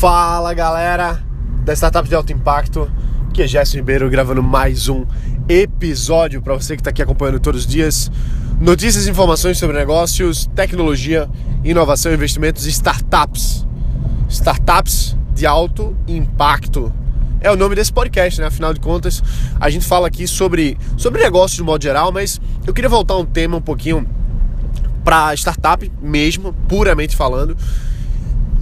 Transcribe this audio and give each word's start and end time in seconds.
Fala 0.00 0.54
galera 0.54 1.22
da 1.62 1.74
Startup 1.74 2.08
de 2.08 2.14
Alto 2.14 2.32
Impacto, 2.32 2.90
que 3.34 3.42
é 3.42 3.46
Gerson 3.46 3.76
Ribeiro 3.76 4.08
gravando 4.08 4.42
mais 4.42 4.88
um 4.88 5.04
episódio 5.46 6.40
para 6.40 6.54
você 6.54 6.74
que 6.74 6.80
está 6.80 6.88
aqui 6.88 7.02
acompanhando 7.02 7.38
todos 7.38 7.66
os 7.66 7.66
dias. 7.66 8.10
Notícias 8.58 9.06
e 9.06 9.10
informações 9.10 9.58
sobre 9.58 9.76
negócios, 9.76 10.46
tecnologia, 10.56 11.28
inovação, 11.62 12.14
investimentos 12.14 12.64
e 12.64 12.70
startups. 12.70 13.66
Startups 14.26 15.14
de 15.34 15.44
alto 15.44 15.94
impacto. 16.08 16.90
É 17.38 17.50
o 17.50 17.56
nome 17.56 17.74
desse 17.74 17.92
podcast, 17.92 18.40
né? 18.40 18.46
Afinal 18.46 18.72
de 18.72 18.80
contas, 18.80 19.22
a 19.60 19.68
gente 19.68 19.84
fala 19.84 20.08
aqui 20.08 20.26
sobre, 20.26 20.78
sobre 20.96 21.22
negócios 21.22 21.58
de 21.58 21.62
modo 21.62 21.82
geral, 21.82 22.10
mas 22.10 22.40
eu 22.66 22.72
queria 22.72 22.88
voltar 22.88 23.18
um 23.18 23.26
tema 23.26 23.58
um 23.58 23.62
pouquinho 23.62 24.08
para 25.04 25.34
startup 25.34 25.92
mesmo, 26.00 26.54
puramente 26.66 27.14
falando 27.14 27.54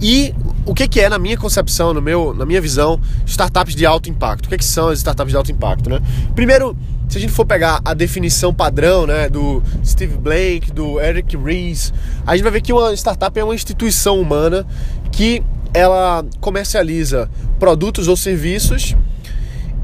e 0.01 0.33
o 0.69 0.73
que, 0.75 0.87
que 0.87 1.01
é, 1.01 1.09
na 1.09 1.17
minha 1.17 1.35
concepção, 1.35 1.95
no 1.95 2.01
meu, 2.01 2.31
na 2.31 2.45
minha 2.45 2.61
visão, 2.61 3.01
startups 3.25 3.73
de 3.73 3.87
alto 3.87 4.07
impacto? 4.07 4.45
O 4.45 4.49
que, 4.49 4.57
que 4.59 4.63
são 4.63 4.89
as 4.89 4.99
startups 4.99 5.31
de 5.31 5.35
alto 5.35 5.51
impacto? 5.51 5.89
Né? 5.89 5.99
Primeiro, 6.35 6.77
se 7.09 7.17
a 7.17 7.21
gente 7.21 7.33
for 7.33 7.43
pegar 7.43 7.81
a 7.83 7.95
definição 7.95 8.53
padrão 8.53 9.07
né, 9.07 9.27
do 9.27 9.63
Steve 9.83 10.15
Blank, 10.15 10.71
do 10.71 11.01
Eric 11.01 11.35
Ries, 11.35 11.91
a 12.23 12.35
gente 12.35 12.43
vai 12.43 12.51
ver 12.51 12.61
que 12.61 12.71
uma 12.71 12.93
startup 12.93 13.39
é 13.39 13.43
uma 13.43 13.55
instituição 13.55 14.21
humana 14.21 14.63
que 15.11 15.41
ela 15.73 16.23
comercializa 16.39 17.27
produtos 17.57 18.07
ou 18.07 18.15
serviços 18.15 18.95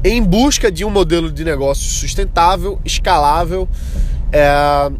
em 0.04 0.22
busca 0.22 0.70
de 0.70 0.84
um 0.84 0.90
modelo 0.90 1.32
de 1.32 1.44
negócio 1.44 1.82
sustentável, 1.82 2.78
escalável 2.84 3.68
é, 4.32 4.48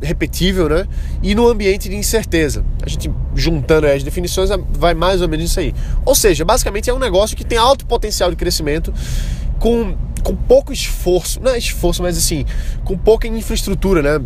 repetível, 0.02 0.68
né? 0.68 0.86
E 1.22 1.34
no 1.34 1.48
ambiente 1.48 1.88
de 1.88 1.96
incerteza. 1.96 2.64
A 2.82 2.88
gente 2.88 3.10
juntando 3.34 3.86
as 3.86 4.02
definições 4.02 4.50
vai 4.70 4.94
mais 4.94 5.20
ou 5.20 5.28
menos 5.28 5.50
isso 5.50 5.60
aí. 5.60 5.74
Ou 6.04 6.14
seja, 6.14 6.44
basicamente 6.44 6.88
é 6.88 6.94
um 6.94 6.98
negócio 6.98 7.36
que 7.36 7.44
tem 7.44 7.58
alto 7.58 7.86
potencial 7.86 8.30
de 8.30 8.36
crescimento 8.36 8.92
com, 9.58 9.96
com 10.22 10.34
pouco 10.34 10.72
esforço, 10.72 11.40
não 11.40 11.52
é 11.52 11.58
esforço, 11.58 12.02
mas 12.02 12.16
assim, 12.16 12.44
com 12.84 12.96
pouca 12.96 13.26
infraestrutura, 13.26 14.02
né? 14.02 14.24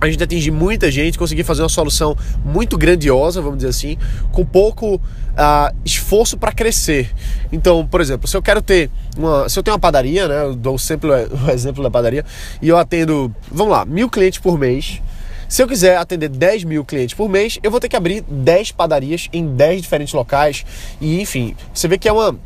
A 0.00 0.10
gente 0.10 0.22
atingir 0.22 0.50
muita 0.50 0.90
gente, 0.90 1.18
conseguir 1.18 1.44
fazer 1.44 1.62
uma 1.62 1.68
solução 1.68 2.16
muito 2.44 2.78
grandiosa, 2.78 3.40
vamos 3.40 3.58
dizer 3.58 3.68
assim, 3.68 3.98
com 4.32 4.44
pouco 4.44 4.94
uh, 4.94 5.76
esforço 5.84 6.36
para 6.36 6.52
crescer. 6.52 7.10
Então, 7.52 7.86
por 7.86 8.00
exemplo, 8.00 8.26
se 8.26 8.36
eu 8.36 8.42
quero 8.42 8.62
ter 8.62 8.90
uma, 9.16 9.48
se 9.48 9.58
eu 9.58 9.62
tenho 9.62 9.74
uma 9.74 9.80
padaria, 9.80 10.26
né, 10.26 10.42
eu 10.44 10.54
dou 10.54 10.78
sempre 10.78 11.10
o 11.10 11.50
exemplo 11.50 11.82
da 11.82 11.90
padaria, 11.90 12.24
e 12.62 12.68
eu 12.68 12.78
atendo, 12.78 13.34
vamos 13.50 13.72
lá, 13.72 13.84
mil 13.84 14.08
clientes 14.08 14.38
por 14.38 14.58
mês. 14.58 15.02
Se 15.48 15.62
eu 15.62 15.66
quiser 15.66 15.96
atender 15.96 16.28
10 16.28 16.62
mil 16.62 16.84
clientes 16.84 17.12
por 17.12 17.28
mês, 17.28 17.58
eu 17.60 17.72
vou 17.72 17.80
ter 17.80 17.88
que 17.88 17.96
abrir 17.96 18.20
10 18.22 18.70
padarias 18.70 19.28
em 19.32 19.56
10 19.56 19.82
diferentes 19.82 20.14
locais. 20.14 20.64
E 21.00 21.20
enfim, 21.20 21.56
você 21.74 21.88
vê 21.88 21.98
que 21.98 22.08
é 22.08 22.12
uma, 22.12 22.38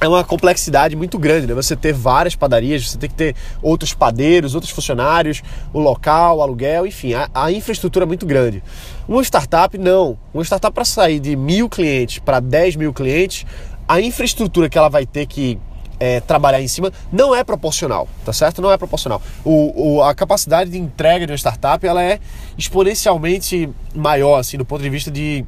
é 0.00 0.06
uma 0.06 0.22
complexidade 0.22 0.94
muito 0.94 1.18
grande, 1.18 1.46
né? 1.46 1.54
Você 1.54 1.74
ter 1.74 1.92
várias 1.92 2.36
padarias, 2.36 2.90
você 2.90 2.98
tem 2.98 3.08
que 3.08 3.14
ter 3.14 3.34
outros 3.62 3.94
padeiros, 3.94 4.54
outros 4.54 4.70
funcionários, 4.72 5.42
o 5.72 5.80
local, 5.80 6.38
o 6.38 6.42
aluguel, 6.42 6.86
enfim, 6.86 7.14
a, 7.14 7.30
a 7.34 7.50
infraestrutura 7.50 8.04
é 8.04 8.06
muito 8.06 8.26
grande. 8.26 8.62
Uma 9.08 9.22
startup, 9.22 9.76
não. 9.78 10.18
Uma 10.34 10.44
startup 10.44 10.74
para 10.74 10.84
sair 10.84 11.18
de 11.18 11.34
mil 11.34 11.68
clientes 11.68 12.18
para 12.18 12.40
10 12.40 12.76
mil 12.76 12.92
clientes, 12.92 13.46
a 13.88 14.00
infraestrutura 14.00 14.68
que 14.68 14.76
ela 14.76 14.88
vai 14.88 15.06
ter 15.06 15.26
que 15.26 15.58
é, 15.98 16.20
trabalhar 16.20 16.60
em 16.60 16.68
cima 16.68 16.92
não 17.10 17.34
é 17.34 17.42
proporcional, 17.42 18.06
tá 18.24 18.32
certo? 18.32 18.60
Não 18.60 18.70
é 18.70 18.76
proporcional. 18.76 19.22
O, 19.44 19.94
o, 19.94 20.02
a 20.02 20.14
capacidade 20.14 20.70
de 20.70 20.78
entrega 20.78 21.26
de 21.26 21.32
uma 21.32 21.38
startup 21.38 21.86
ela 21.86 22.02
é 22.02 22.20
exponencialmente 22.58 23.70
maior, 23.94 24.38
assim, 24.38 24.58
do 24.58 24.64
ponto 24.64 24.82
de 24.82 24.90
vista 24.90 25.10
de 25.10 25.44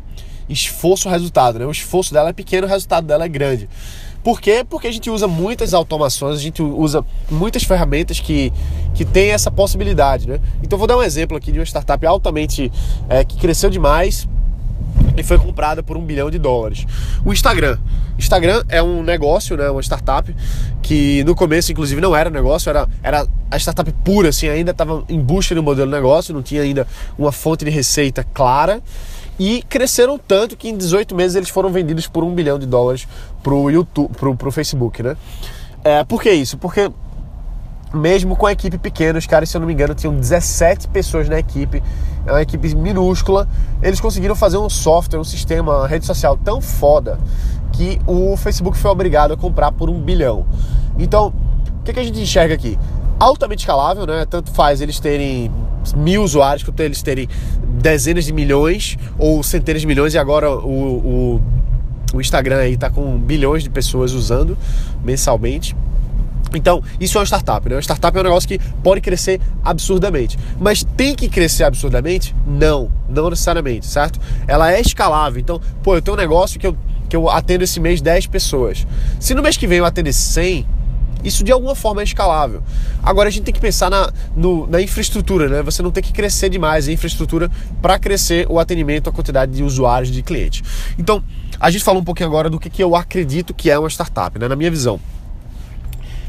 esforço-resultado, 0.48 1.58
né? 1.58 1.66
O 1.66 1.70
esforço 1.70 2.14
dela 2.14 2.30
é 2.30 2.32
pequeno, 2.32 2.66
o 2.66 2.70
resultado 2.70 3.06
dela 3.06 3.24
é 3.24 3.28
grande. 3.28 3.68
Por 4.22 4.40
quê? 4.40 4.64
Porque 4.68 4.86
a 4.86 4.92
gente 4.92 5.10
usa 5.10 5.26
muitas 5.26 5.72
automações, 5.72 6.38
a 6.38 6.42
gente 6.42 6.62
usa 6.62 7.04
muitas 7.30 7.62
ferramentas 7.62 8.20
que, 8.20 8.52
que 8.94 9.04
tem 9.04 9.30
essa 9.30 9.50
possibilidade, 9.50 10.28
né? 10.28 10.40
Então 10.62 10.78
vou 10.78 10.86
dar 10.88 10.96
um 10.96 11.02
exemplo 11.02 11.36
aqui 11.36 11.52
de 11.52 11.58
uma 11.58 11.64
startup 11.64 12.04
altamente 12.06 12.70
é, 13.08 13.24
que 13.24 13.36
cresceu 13.36 13.70
demais 13.70 14.28
e 15.16 15.22
foi 15.22 15.38
comprada 15.38 15.82
por 15.82 15.96
um 15.96 16.04
bilhão 16.04 16.30
de 16.30 16.38
dólares. 16.38 16.86
O 17.24 17.32
Instagram. 17.32 17.78
Instagram 18.18 18.64
é 18.68 18.82
um 18.82 19.02
negócio, 19.02 19.56
né, 19.56 19.70
uma 19.70 19.82
startup 19.82 20.34
que 20.82 21.22
no 21.24 21.34
começo, 21.34 21.70
inclusive, 21.70 22.00
não 22.00 22.16
era 22.16 22.30
negócio, 22.30 22.68
era, 22.68 22.88
era 23.02 23.26
a 23.50 23.56
startup 23.58 23.90
pura, 24.04 24.30
assim, 24.30 24.48
ainda 24.48 24.72
estava 24.72 25.04
em 25.08 25.20
busca 25.20 25.54
de 25.54 25.60
um 25.60 25.64
modelo 25.64 25.88
de 25.88 25.96
negócio, 25.96 26.34
não 26.34 26.42
tinha 26.42 26.62
ainda 26.62 26.86
uma 27.16 27.30
fonte 27.30 27.64
de 27.64 27.70
receita 27.70 28.24
clara 28.24 28.82
e 29.38 29.62
cresceram 29.62 30.18
tanto 30.18 30.56
que 30.56 30.68
em 30.68 30.76
18 30.76 31.14
meses 31.14 31.36
eles 31.36 31.48
foram 31.48 31.70
vendidos 31.70 32.06
por 32.06 32.24
um 32.24 32.34
bilhão 32.34 32.58
de 32.58 32.66
dólares 32.66 33.06
pro 33.42 33.70
YouTube, 33.70 34.12
pro, 34.14 34.36
pro 34.36 34.50
Facebook, 34.50 35.02
né? 35.02 35.16
É, 35.84 36.02
por 36.04 36.20
que 36.20 36.30
isso? 36.30 36.58
Porque 36.58 36.90
mesmo 37.94 38.36
com 38.36 38.46
a 38.46 38.52
equipe 38.52 38.76
pequena, 38.78 39.18
os 39.18 39.26
caras, 39.26 39.48
se 39.48 39.56
eu 39.56 39.60
não 39.60 39.66
me 39.66 39.72
engano, 39.72 39.94
tinham 39.94 40.14
17 40.14 40.88
pessoas 40.88 41.28
na 41.28 41.38
equipe, 41.38 41.82
é 42.26 42.30
uma 42.30 42.42
equipe 42.42 42.74
minúscula, 42.74 43.48
eles 43.82 44.00
conseguiram 44.00 44.34
fazer 44.34 44.58
um 44.58 44.68
software, 44.68 45.18
um 45.18 45.24
sistema, 45.24 45.78
uma 45.78 45.88
rede 45.88 46.04
social 46.04 46.36
tão 46.36 46.60
foda 46.60 47.18
que 47.72 47.98
o 48.06 48.36
Facebook 48.36 48.76
foi 48.76 48.90
obrigado 48.90 49.32
a 49.32 49.36
comprar 49.36 49.72
por 49.72 49.88
um 49.88 50.00
bilhão. 50.00 50.44
Então, 50.98 51.32
o 51.80 51.82
que, 51.84 51.92
que 51.92 52.00
a 52.00 52.04
gente 52.04 52.20
enxerga 52.20 52.54
aqui? 52.54 52.78
Altamente 53.18 53.60
escalável, 53.60 54.06
né? 54.06 54.26
Tanto 54.28 54.50
faz 54.50 54.80
eles 54.80 55.00
terem 55.00 55.50
mil 55.92 56.22
usuários 56.22 56.62
quanto 56.62 56.80
eles 56.80 57.02
terem 57.02 57.28
dezenas 57.80 58.24
de 58.24 58.32
milhões 58.32 58.96
ou 59.18 59.42
centenas 59.42 59.80
de 59.80 59.86
milhões 59.86 60.14
e 60.14 60.18
agora 60.18 60.50
o, 60.50 61.38
o, 61.38 61.42
o 62.14 62.20
Instagram 62.20 62.58
aí 62.58 62.74
está 62.74 62.90
com 62.90 63.18
bilhões 63.18 63.62
de 63.62 63.70
pessoas 63.70 64.12
usando 64.12 64.56
mensalmente. 65.04 65.76
Então, 66.54 66.82
isso 66.98 67.18
é 67.18 67.20
uma 67.20 67.26
startup, 67.26 67.68
né? 67.68 67.74
Uma 67.74 67.82
startup 67.82 68.16
é 68.16 68.20
um 68.20 68.24
negócio 68.24 68.48
que 68.48 68.58
pode 68.82 69.00
crescer 69.00 69.40
absurdamente. 69.62 70.38
Mas 70.58 70.82
tem 70.96 71.14
que 71.14 71.28
crescer 71.28 71.64
absurdamente? 71.64 72.34
Não, 72.46 72.90
não 73.08 73.28
necessariamente, 73.28 73.86
certo? 73.86 74.18
Ela 74.46 74.72
é 74.72 74.80
escalável. 74.80 75.40
Então, 75.40 75.60
pô, 75.82 75.94
eu 75.94 76.02
tenho 76.02 76.16
um 76.16 76.20
negócio 76.20 76.58
que 76.58 76.66
eu, 76.66 76.76
que 77.08 77.14
eu 77.14 77.28
atendo 77.28 77.64
esse 77.64 77.78
mês 77.78 78.00
10 78.00 78.28
pessoas. 78.28 78.86
Se 79.20 79.34
no 79.34 79.42
mês 79.42 79.56
que 79.56 79.66
vem 79.66 79.78
eu 79.78 79.84
atender 79.84 80.12
100, 80.12 80.66
isso 81.24 81.42
de 81.42 81.52
alguma 81.52 81.74
forma 81.74 82.00
é 82.00 82.04
escalável. 82.04 82.62
Agora 83.02 83.28
a 83.28 83.32
gente 83.32 83.44
tem 83.44 83.54
que 83.54 83.60
pensar 83.60 83.90
na, 83.90 84.12
no, 84.36 84.66
na 84.66 84.80
infraestrutura, 84.80 85.48
né? 85.48 85.62
Você 85.62 85.82
não 85.82 85.90
tem 85.90 86.02
que 86.02 86.12
crescer 86.12 86.48
demais 86.48 86.88
a 86.88 86.92
infraestrutura 86.92 87.50
para 87.82 87.98
crescer 87.98 88.46
o 88.48 88.58
atendimento, 88.58 89.10
a 89.10 89.12
quantidade 89.12 89.52
de 89.52 89.62
usuários, 89.62 90.10
de 90.10 90.22
clientes. 90.22 90.62
Então, 90.98 91.22
a 91.58 91.70
gente 91.70 91.82
falou 91.82 92.00
um 92.00 92.04
pouquinho 92.04 92.28
agora 92.28 92.48
do 92.48 92.58
que, 92.58 92.70
que 92.70 92.82
eu 92.82 92.94
acredito 92.94 93.52
que 93.52 93.70
é 93.70 93.78
uma 93.78 93.90
startup, 93.90 94.38
né? 94.38 94.48
Na 94.48 94.56
minha 94.56 94.70
visão. 94.70 95.00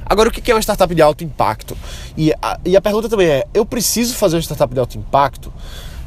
Agora, 0.06 0.30
o 0.30 0.32
que 0.32 0.50
é 0.50 0.56
uma 0.56 0.62
startup 0.62 0.94
de 0.96 1.02
alto 1.04 1.24
impacto? 1.24 1.78
E 2.18 2.34
a, 2.42 2.60
e 2.66 2.76
a 2.76 2.82
pergunta 2.82 3.08
também 3.08 3.28
é: 3.28 3.46
eu 3.54 3.64
preciso 3.64 4.16
fazer 4.16 4.38
uma 4.38 4.42
startup 4.42 4.74
de 4.74 4.80
alto 4.80 4.98
impacto? 4.98 5.54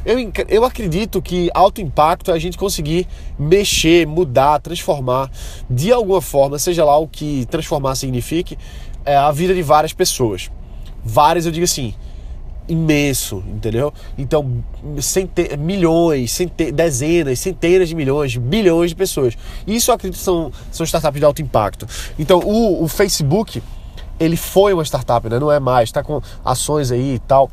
Eu, 0.05 0.17
eu 0.49 0.65
acredito 0.65 1.21
que 1.21 1.49
alto 1.53 1.81
impacto 1.81 2.31
é 2.31 2.33
a 2.33 2.39
gente 2.39 2.57
conseguir 2.57 3.07
mexer, 3.39 4.05
mudar, 4.05 4.59
transformar 4.59 5.31
de 5.69 5.91
alguma 5.91 6.21
forma, 6.21 6.59
seja 6.59 6.83
lá 6.83 6.97
o 6.97 7.07
que 7.07 7.45
transformar 7.45 7.95
signifique, 7.95 8.57
é, 9.05 9.15
a 9.15 9.31
vida 9.31 9.53
de 9.53 9.61
várias 9.61 9.93
pessoas. 9.93 10.51
Várias, 11.03 11.45
eu 11.45 11.51
digo 11.51 11.63
assim, 11.63 11.93
imenso, 12.67 13.43
entendeu? 13.47 13.93
Então, 14.17 14.63
cente 15.01 15.55
milhões, 15.57 16.31
cente 16.31 16.71
dezenas, 16.71 17.39
centenas 17.39 17.89
de 17.89 17.95
milhões, 17.95 18.35
bilhões 18.35 18.91
de 18.91 18.95
pessoas. 18.95 19.37
Isso 19.65 19.91
eu 19.91 19.95
acredito 19.95 20.19
são, 20.19 20.51
são 20.71 20.83
startups 20.83 21.19
de 21.19 21.25
alto 21.25 21.41
impacto. 21.41 21.87
Então, 22.19 22.39
o, 22.39 22.83
o 22.83 22.87
Facebook, 22.87 23.63
ele 24.19 24.35
foi 24.35 24.73
uma 24.73 24.83
startup, 24.83 25.27
né? 25.29 25.39
não 25.39 25.51
é 25.51 25.59
mais, 25.59 25.89
está 25.89 26.03
com 26.03 26.21
ações 26.43 26.91
aí 26.91 27.15
e 27.15 27.19
tal 27.19 27.49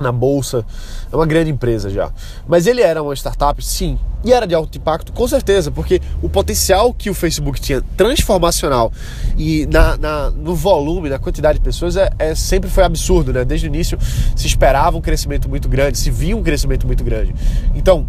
na 0.00 0.12
bolsa, 0.12 0.64
é 1.10 1.16
uma 1.16 1.26
grande 1.26 1.50
empresa 1.50 1.90
já. 1.90 2.10
Mas 2.46 2.66
ele 2.66 2.80
era 2.80 3.02
uma 3.02 3.14
startup, 3.14 3.64
sim, 3.64 3.98
e 4.24 4.32
era 4.32 4.46
de 4.46 4.54
alto 4.54 4.76
impacto, 4.76 5.12
com 5.12 5.28
certeza, 5.28 5.70
porque 5.70 6.00
o 6.22 6.28
potencial 6.28 6.92
que 6.92 7.08
o 7.08 7.14
Facebook 7.14 7.60
tinha 7.60 7.82
transformacional 7.96 8.92
e 9.36 9.66
na, 9.66 9.96
na 9.96 10.30
no 10.30 10.54
volume, 10.54 11.08
na 11.08 11.18
quantidade 11.18 11.58
de 11.58 11.64
pessoas, 11.64 11.96
é, 11.96 12.10
é, 12.18 12.34
sempre 12.34 12.68
foi 12.68 12.84
absurdo, 12.84 13.32
né? 13.32 13.44
Desde 13.44 13.66
o 13.66 13.68
início 13.68 13.98
se 14.34 14.46
esperava 14.46 14.96
um 14.96 15.00
crescimento 15.00 15.48
muito 15.48 15.68
grande, 15.68 15.98
se 15.98 16.10
via 16.10 16.36
um 16.36 16.42
crescimento 16.42 16.86
muito 16.86 17.04
grande. 17.04 17.34
Então, 17.74 18.08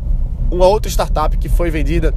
uma 0.52 0.66
outra 0.66 0.90
startup 0.90 1.38
que 1.38 1.48
foi 1.48 1.70
vendida 1.70 2.14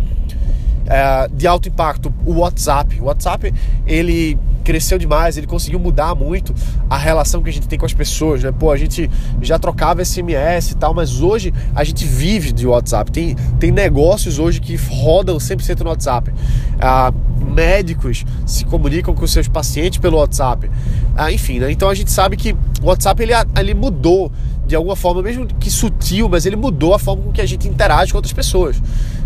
é, 0.87 1.29
de 1.33 1.47
alto 1.47 1.69
impacto, 1.69 2.13
o 2.25 2.39
WhatsApp. 2.39 3.01
O 3.01 3.05
WhatsApp 3.05 3.53
ele 3.87 4.39
cresceu 4.63 4.99
demais, 4.99 5.37
ele 5.37 5.47
conseguiu 5.47 5.79
mudar 5.79 6.15
muito 6.15 6.55
a 6.89 6.97
relação 6.97 7.43
que 7.43 7.51
a 7.51 7.53
gente 7.53 7.69
tem 7.69 7.79
com 7.79 7.87
as 7.87 7.93
pessoas, 7.93 8.43
né? 8.43 8.53
Pô, 8.53 8.71
a 8.71 8.77
gente 8.77 9.11
já 9.41 9.59
trocava 9.59 10.05
SMS 10.05 10.71
e 10.71 10.77
tal, 10.77 10.95
mas 10.95 11.21
hoje 11.21 11.53
a 11.75 11.85
gente 11.85 12.05
vive 12.05 12.53
de 12.53 12.67
WhatsApp. 12.67 13.11
Tem, 13.11 13.35
tem 13.59 13.71
negócios 13.71 14.39
hoje 14.39 14.61
que 14.61 14.77
rodam 14.77 15.37
100% 15.37 15.81
no 15.81 15.91
WhatsApp. 15.91 16.33
Ah, 16.81 17.13
médicos 17.55 18.25
se 18.47 18.65
comunicam 18.65 19.15
com 19.15 19.27
seus 19.27 19.49
pacientes 19.49 19.99
pelo 19.99 20.19
WhatsApp. 20.19 20.71
Ah, 21.17 21.33
enfim, 21.33 21.59
né? 21.59 21.71
Então 21.71 21.89
a 21.89 21.95
gente 21.95 22.11
sabe 22.11 22.37
que 22.37 22.53
o 22.83 22.87
WhatsApp 22.87 23.23
ele, 23.23 23.33
ele 23.59 23.75
mudou 23.75 24.31
de 24.65 24.77
alguma 24.77 24.97
forma, 24.97 25.21
mesmo 25.21 25.45
que 25.45 25.71
sutil, 25.71 26.29
mas 26.29 26.47
ele 26.47 26.57
mudou 26.57 26.95
a 26.95 26.99
forma 26.99 27.25
com 27.25 27.33
que 27.33 27.41
a 27.41 27.47
gente 27.47 27.69
interage 27.69 28.13
com 28.13 28.19
outras 28.19 28.33
pessoas. 28.33 28.81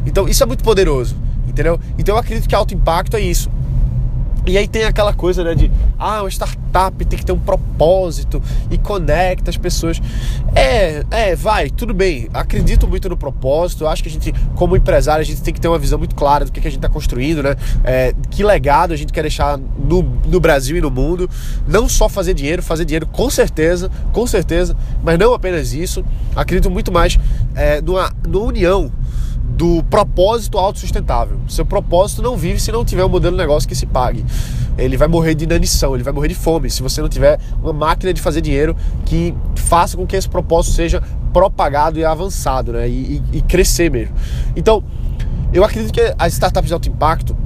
Então 0.05 0.26
isso 0.26 0.43
é 0.43 0.47
muito 0.47 0.64
poderoso 0.64 1.14
entendeu? 1.56 1.81
Então 1.99 2.14
eu 2.14 2.20
acredito 2.20 2.47
que 2.47 2.55
alto 2.55 2.75
impacto 2.75 3.17
é 3.17 3.20
isso. 3.20 3.50
E 4.47 4.56
aí 4.56 4.69
tem 4.69 4.85
aquela 4.85 5.12
coisa, 5.12 5.43
né, 5.43 5.56
de 5.56 5.73
ah, 5.99 6.23
uma 6.23 6.31
startup 6.31 7.05
tem 7.05 7.19
que 7.19 7.26
ter 7.26 7.32
um 7.32 7.38
propósito 7.38 8.41
e 8.70 8.79
conecta 8.79 9.50
as 9.50 9.56
pessoas. 9.56 10.00
É, 10.55 11.05
é, 11.11 11.35
vai, 11.35 11.69
tudo 11.69 11.93
bem. 11.93 12.29
Acredito 12.32 12.87
muito 12.87 13.08
no 13.08 13.17
propósito. 13.17 13.88
Acho 13.88 14.05
que 14.05 14.08
a 14.08 14.12
gente, 14.12 14.32
como 14.55 14.76
empresário, 14.76 15.23
a 15.23 15.25
gente 15.25 15.43
tem 15.43 15.53
que 15.53 15.61
ter 15.61 15.67
uma 15.67 15.79
visão 15.79 15.99
muito 15.99 16.14
clara 16.14 16.44
do 16.44 16.53
que, 16.53 16.61
que 16.61 16.69
a 16.69 16.70
gente 16.70 16.79
está 16.79 16.88
construindo, 16.88 17.43
né? 17.43 17.56
É, 17.82 18.14
que 18.31 18.44
legado 18.44 18.93
a 18.93 18.97
gente 18.97 19.12
quer 19.12 19.23
deixar 19.23 19.59
no, 19.59 20.02
no 20.26 20.38
Brasil 20.38 20.76
e 20.76 20.81
no 20.81 20.93
mundo. 20.93 21.29
Não 21.67 21.88
só 21.88 22.09
fazer 22.09 22.32
dinheiro, 22.32 22.62
fazer 22.62 22.85
dinheiro 22.85 23.06
com 23.06 23.29
certeza, 23.29 23.91
com 24.12 24.26
certeza, 24.29 24.76
mas 25.02 25.19
não 25.19 25.35
apenas 25.35 25.73
isso. 25.73 26.05
Acredito 26.37 26.70
muito 26.70 26.93
mais 26.93 27.19
é, 27.56 27.81
numa, 27.81 28.12
numa 28.29 28.44
união 28.44 28.93
do 29.48 29.82
propósito 29.84 30.58
autossustentável. 30.58 31.38
Seu 31.48 31.64
propósito 31.64 32.20
não 32.20 32.37
vive 32.37 32.60
se 32.60 32.70
não 32.70 32.84
tiver 32.84 33.04
um 33.04 33.08
modelo 33.08 33.37
de 33.37 33.43
negócio 33.43 33.69
que 33.69 33.75
se 33.75 33.87
pague. 33.87 34.25
Ele 34.76 34.96
vai 34.96 35.08
morrer 35.08 35.34
de 35.34 35.44
inanição, 35.44 35.94
ele 35.94 36.02
vai 36.02 36.12
morrer 36.12 36.28
de 36.28 36.34
fome 36.34 36.69
se 36.69 36.82
você 36.82 37.00
não 37.00 37.08
tiver 37.08 37.38
uma 37.62 37.72
máquina 37.72 38.12
de 38.12 38.20
fazer 38.20 38.40
dinheiro 38.43 38.76
que 39.06 39.34
faça 39.54 39.96
com 39.96 40.06
que 40.06 40.14
esse 40.14 40.28
propósito 40.28 40.75
seja 40.75 41.02
propagado 41.32 41.98
e 41.98 42.04
avançado, 42.04 42.72
né? 42.72 42.88
E, 42.88 43.22
e, 43.32 43.38
e 43.38 43.43
crescer 43.43 43.90
mesmo. 43.90 44.14
Então, 44.54 44.82
eu 45.52 45.64
acredito 45.64 45.92
que 45.92 46.14
as 46.19 46.34
startups 46.34 46.69
de 46.69 46.75
alto 46.75 46.88
impacto 46.88 47.37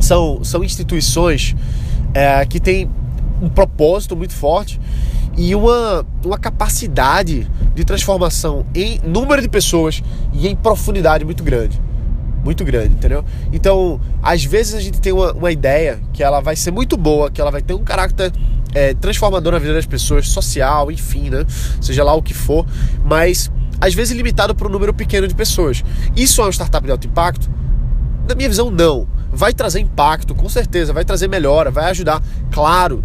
são, 0.00 0.44
são 0.44 0.62
instituições 0.62 1.56
é, 2.12 2.44
que 2.44 2.60
têm 2.60 2.90
um 3.40 3.48
propósito 3.48 4.16
muito 4.16 4.34
forte 4.34 4.78
e 5.36 5.54
uma, 5.54 6.06
uma 6.24 6.38
capacidade 6.38 7.50
de 7.74 7.84
transformação 7.84 8.66
em 8.74 9.00
número 9.04 9.40
de 9.40 9.48
pessoas 9.48 10.02
e 10.32 10.48
em 10.48 10.54
profundidade 10.54 11.24
muito 11.24 11.42
grande. 11.42 11.80
Muito 12.44 12.64
grande, 12.64 12.94
entendeu? 12.94 13.24
Então, 13.52 14.00
às 14.20 14.44
vezes 14.44 14.74
a 14.74 14.80
gente 14.80 15.00
tem 15.00 15.12
uma, 15.12 15.32
uma 15.32 15.52
ideia 15.52 16.00
que 16.12 16.22
ela 16.22 16.40
vai 16.40 16.56
ser 16.56 16.72
muito 16.72 16.96
boa, 16.96 17.30
que 17.30 17.40
ela 17.40 17.50
vai 17.50 17.62
ter 17.62 17.72
um 17.72 17.84
caráter 17.84 18.32
é, 18.74 18.94
transformador 18.94 19.52
na 19.52 19.58
vida 19.58 19.74
das 19.74 19.86
pessoas, 19.86 20.28
social, 20.28 20.90
enfim, 20.90 21.30
né? 21.30 21.44
Seja 21.80 22.02
lá 22.02 22.14
o 22.14 22.22
que 22.22 22.34
for, 22.34 22.66
mas 23.04 23.50
às 23.80 23.94
vezes 23.94 24.16
limitado 24.16 24.54
para 24.54 24.66
um 24.66 24.70
número 24.70 24.92
pequeno 24.92 25.26
de 25.28 25.34
pessoas. 25.34 25.84
Isso 26.16 26.40
é 26.40 26.44
uma 26.44 26.52
startup 26.52 26.84
de 26.84 26.90
alto 26.90 27.06
impacto? 27.06 27.50
Na 28.28 28.34
minha 28.34 28.48
visão, 28.48 28.70
não. 28.70 29.06
Vai 29.32 29.52
trazer 29.52 29.80
impacto, 29.80 30.34
com 30.34 30.48
certeza, 30.48 30.92
vai 30.92 31.04
trazer 31.04 31.28
melhora, 31.28 31.70
vai 31.70 31.90
ajudar, 31.90 32.22
claro. 32.50 33.04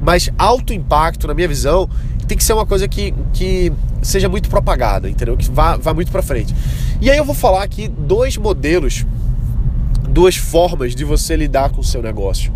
Mas 0.00 0.30
alto 0.38 0.72
impacto, 0.72 1.26
na 1.26 1.34
minha 1.34 1.48
visão, 1.48 1.88
tem 2.26 2.36
que 2.36 2.44
ser 2.44 2.52
uma 2.52 2.64
coisa 2.64 2.86
que, 2.86 3.12
que 3.32 3.72
seja 4.02 4.28
muito 4.28 4.48
propagada, 4.48 5.08
entendeu? 5.10 5.36
Que 5.36 5.50
vá, 5.50 5.76
vá 5.76 5.92
muito 5.92 6.10
para 6.10 6.22
frente. 6.22 6.54
E 7.00 7.10
aí 7.10 7.18
eu 7.18 7.24
vou 7.24 7.34
falar 7.34 7.62
aqui 7.62 7.88
dois 7.88 8.36
modelos, 8.36 9.04
duas 10.08 10.36
formas 10.36 10.94
de 10.94 11.04
você 11.04 11.36
lidar 11.36 11.70
com 11.70 11.80
o 11.80 11.84
seu 11.84 12.02
negócio. 12.02 12.52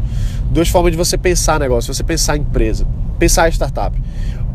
Duas 0.51 0.69
formas 0.69 0.93
de 0.93 0.99
você 0.99 1.19
pensar 1.19 1.59
negócio, 1.59 1.93
você 1.93 2.05
pensar 2.05 2.37
empresa, 2.37 2.87
pensar 3.19 3.53
startup. 3.53 4.01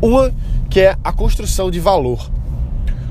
Uma 0.00 0.32
que 0.70 0.80
é 0.80 0.96
a 1.04 1.12
construção 1.12 1.70
de 1.70 1.78
valor 1.78 2.30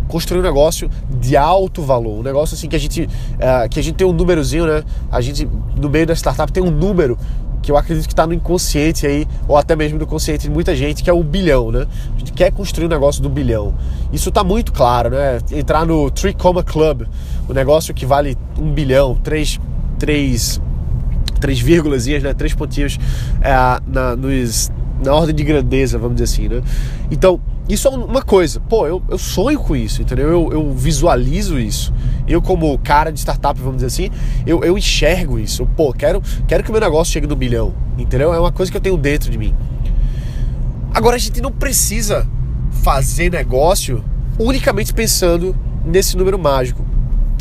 construir 0.09 0.39
um 0.39 0.43
negócio 0.43 0.89
de 1.07 1.37
alto 1.37 1.83
valor, 1.83 2.19
um 2.19 2.23
negócio 2.23 2.55
assim 2.55 2.67
que 2.67 2.75
a 2.75 2.79
gente 2.79 3.03
uh, 3.03 3.69
que 3.69 3.79
a 3.79 3.83
gente 3.83 3.95
tem 3.95 4.07
um 4.07 4.11
númerozinho, 4.11 4.65
né? 4.65 4.83
A 5.11 5.21
gente 5.21 5.47
no 5.77 5.87
meio 5.87 6.07
da 6.07 6.15
startup 6.15 6.51
tem 6.51 6.63
um 6.63 6.71
número 6.71 7.15
que 7.61 7.71
eu 7.71 7.77
acredito 7.77 8.07
que 8.07 8.13
está 8.13 8.25
no 8.25 8.33
inconsciente 8.33 9.06
aí, 9.06 9.27
ou 9.47 9.57
até 9.57 9.75
mesmo 9.75 10.00
no 10.00 10.07
consciente 10.07 10.44
de 10.44 10.50
muita 10.50 10.75
gente, 10.75 11.03
que 11.03 11.09
é 11.09 11.13
o 11.13 11.23
bilhão, 11.23 11.71
né? 11.71 11.85
A 12.15 12.19
gente 12.19 12.33
quer 12.33 12.51
construir 12.51 12.85
um 12.85 12.89
negócio 12.89 13.21
do 13.21 13.29
bilhão. 13.29 13.73
Isso 14.11 14.29
está 14.29 14.44
muito 14.44 14.71
claro, 14.71 15.09
né? 15.09 15.39
Entrar 15.51 15.85
no 15.85 16.09
Three 16.09 16.33
Comma 16.33 16.63
Club, 16.63 17.03
o 17.47 17.53
negócio 17.53 17.94
que 17.94 18.06
vale 18.06 18.38
um 18.57 18.71
bilhão, 18.71 19.15
três, 19.15 19.59
três, 19.97 20.61
três 21.39 21.59
vírgulas, 21.59 22.06
né? 22.06 22.33
Três 22.33 22.53
pontinhos 22.53 22.97
é, 23.41 23.53
na, 23.88 24.15
nos, 24.15 24.71
na 25.03 25.13
ordem 25.13 25.35
de 25.35 25.44
grandeza, 25.44 25.97
vamos 25.97 26.15
dizer 26.15 26.25
assim, 26.25 26.47
né? 26.47 26.61
Então, 27.11 27.39
isso 27.69 27.88
é 27.88 27.91
uma 27.91 28.23
coisa, 28.23 28.59
pô, 28.59 28.88
eu, 28.88 29.01
eu 29.07 29.17
sonho 29.17 29.59
com 29.59 29.75
isso, 29.75 30.01
entendeu? 30.01 30.27
Eu, 30.27 30.51
eu 30.51 30.73
visualizo 30.73 31.59
isso. 31.59 31.94
Eu, 32.29 32.41
como 32.41 32.77
cara 32.77 33.11
de 33.11 33.19
startup, 33.19 33.59
vamos 33.59 33.77
dizer 33.77 33.87
assim, 33.87 34.11
eu, 34.45 34.63
eu 34.63 34.77
enxergo 34.77 35.39
isso. 35.39 35.65
Pô, 35.75 35.91
quero, 35.91 36.21
quero 36.47 36.63
que 36.63 36.69
o 36.69 36.71
meu 36.71 36.79
negócio 36.79 37.11
chegue 37.11 37.25
no 37.25 37.35
bilhão, 37.35 37.73
entendeu? 37.97 38.31
É 38.33 38.39
uma 38.39 38.51
coisa 38.51 38.71
que 38.71 38.77
eu 38.77 38.81
tenho 38.81 38.95
dentro 38.95 39.31
de 39.31 39.37
mim. 39.37 39.55
Agora, 40.93 41.15
a 41.15 41.19
gente 41.19 41.41
não 41.41 41.51
precisa 41.51 42.27
fazer 42.83 43.31
negócio 43.31 44.03
unicamente 44.37 44.93
pensando 44.93 45.55
nesse 45.83 46.15
número 46.15 46.37
mágico. 46.37 46.85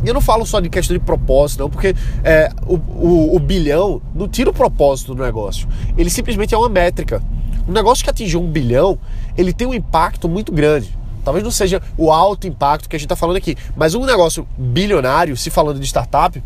E 0.02 0.08
eu 0.08 0.14
não 0.14 0.20
falo 0.20 0.46
só 0.46 0.60
de 0.60 0.68
questão 0.68 0.96
de 0.96 1.02
propósito, 1.02 1.60
não, 1.60 1.70
porque 1.70 1.94
é, 2.22 2.50
o, 2.66 2.76
o, 2.76 3.36
o 3.36 3.38
bilhão 3.38 4.00
não 4.14 4.28
tira 4.28 4.48
o 4.50 4.52
propósito 4.52 5.14
do 5.14 5.22
negócio. 5.22 5.68
Ele 5.96 6.08
simplesmente 6.08 6.54
é 6.54 6.58
uma 6.58 6.68
métrica. 6.68 7.22
Um 7.68 7.72
negócio 7.72 8.02
que 8.02 8.10
atingiu 8.10 8.40
um 8.40 8.50
bilhão, 8.50 8.98
ele 9.36 9.52
tem 9.52 9.66
um 9.66 9.74
impacto 9.74 10.28
muito 10.28 10.52
grande. 10.52 10.96
Talvez 11.28 11.44
não 11.44 11.50
seja 11.50 11.82
o 11.94 12.10
alto 12.10 12.46
impacto 12.46 12.88
que 12.88 12.96
a 12.96 12.98
gente 12.98 13.04
está 13.04 13.14
falando 13.14 13.36
aqui, 13.36 13.54
mas 13.76 13.94
um 13.94 14.06
negócio 14.06 14.48
bilionário, 14.56 15.36
se 15.36 15.50
falando 15.50 15.78
de 15.78 15.86
startup, 15.86 16.42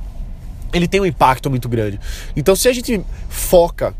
ele 0.72 0.88
tem 0.88 1.00
um 1.00 1.06
impacto 1.06 1.48
muito 1.48 1.68
grande. 1.68 2.00
Então, 2.34 2.56
se 2.56 2.68
a 2.68 2.72
gente 2.72 3.00
foca 3.28 3.94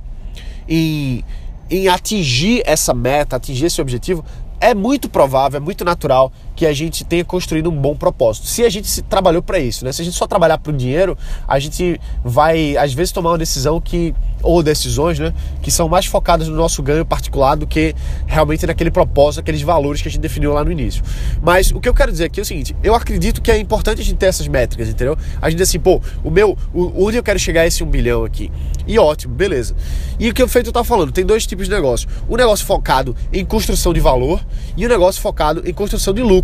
em, 0.68 1.24
em 1.70 1.86
atingir 1.86 2.64
essa 2.66 2.92
meta, 2.92 3.36
atingir 3.36 3.66
esse 3.66 3.80
objetivo, 3.80 4.24
é 4.60 4.74
muito 4.74 5.08
provável, 5.08 5.58
é 5.58 5.60
muito 5.60 5.84
natural 5.84 6.32
que 6.54 6.66
a 6.66 6.72
gente 6.72 7.04
tenha 7.04 7.24
construído 7.24 7.70
um 7.70 7.76
bom 7.76 7.94
propósito. 7.96 8.46
Se 8.46 8.64
a 8.64 8.70
gente 8.70 8.88
se 8.88 9.02
trabalhou 9.02 9.42
para 9.42 9.58
isso, 9.58 9.84
né? 9.84 9.92
Se 9.92 10.02
a 10.02 10.04
gente 10.04 10.16
só 10.16 10.26
trabalhar 10.26 10.58
para 10.58 10.72
o 10.72 10.76
dinheiro, 10.76 11.16
a 11.46 11.58
gente 11.58 12.00
vai 12.24 12.76
às 12.76 12.92
vezes 12.92 13.12
tomar 13.12 13.30
uma 13.30 13.38
decisão 13.38 13.80
que 13.80 14.14
ou 14.42 14.62
decisões, 14.62 15.18
né, 15.18 15.32
que 15.62 15.70
são 15.70 15.88
mais 15.88 16.06
focadas 16.06 16.48
no 16.48 16.56
nosso 16.56 16.82
ganho 16.82 17.06
particular 17.06 17.54
do 17.54 17.66
que 17.66 17.94
realmente 18.26 18.66
naquele 18.66 18.90
propósito, 18.90 19.40
aqueles 19.40 19.62
valores 19.62 20.02
que 20.02 20.08
a 20.08 20.10
gente 20.10 20.20
definiu 20.20 20.52
lá 20.52 20.64
no 20.64 20.72
início. 20.72 21.02
Mas 21.40 21.70
o 21.70 21.80
que 21.80 21.88
eu 21.88 21.94
quero 21.94 22.10
dizer 22.10 22.24
aqui 22.24 22.40
é 22.40 22.42
o 22.42 22.46
seguinte: 22.46 22.74
eu 22.82 22.94
acredito 22.94 23.40
que 23.40 23.50
é 23.50 23.58
importante 23.58 24.00
a 24.00 24.04
gente 24.04 24.16
ter 24.16 24.26
essas 24.26 24.48
métricas, 24.48 24.88
entendeu? 24.88 25.16
A 25.40 25.48
gente 25.48 25.58
diz 25.58 25.68
assim, 25.68 25.78
pô, 25.78 26.00
o 26.24 26.30
meu, 26.30 26.58
o, 26.74 27.06
onde 27.06 27.16
eu 27.16 27.22
quero 27.22 27.38
chegar 27.38 27.64
é 27.64 27.68
esse 27.68 27.82
um 27.84 27.86
bilhão 27.86 28.24
aqui. 28.24 28.50
E 28.86 28.98
ótimo, 28.98 29.34
beleza. 29.34 29.76
E 30.18 30.28
o 30.28 30.34
que 30.34 30.42
o 30.42 30.48
feito 30.48 30.66
eu 30.66 30.72
tava 30.72 30.84
falando, 30.84 31.12
tem 31.12 31.24
dois 31.24 31.46
tipos 31.46 31.68
de 31.68 31.74
negócio: 31.74 32.08
um 32.28 32.36
negócio 32.36 32.66
focado 32.66 33.14
em 33.32 33.44
construção 33.44 33.94
de 33.94 34.00
valor 34.00 34.44
e 34.76 34.84
um 34.84 34.88
negócio 34.88 35.20
focado 35.22 35.62
em 35.64 35.72
construção 35.72 36.12
de 36.12 36.22
lucro. 36.22 36.41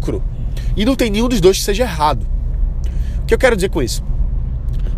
E 0.77 0.85
não 0.85 0.95
tem 0.95 1.11
nenhum 1.11 1.29
dos 1.29 1.41
dois 1.41 1.59
que 1.59 1.65
seja 1.65 1.83
errado. 1.85 2.27
O 3.23 3.27
que 3.27 3.35
eu 3.35 3.39
quero 3.39 3.57
dizer 3.57 3.69
com 3.69 3.83
isso? 3.83 4.03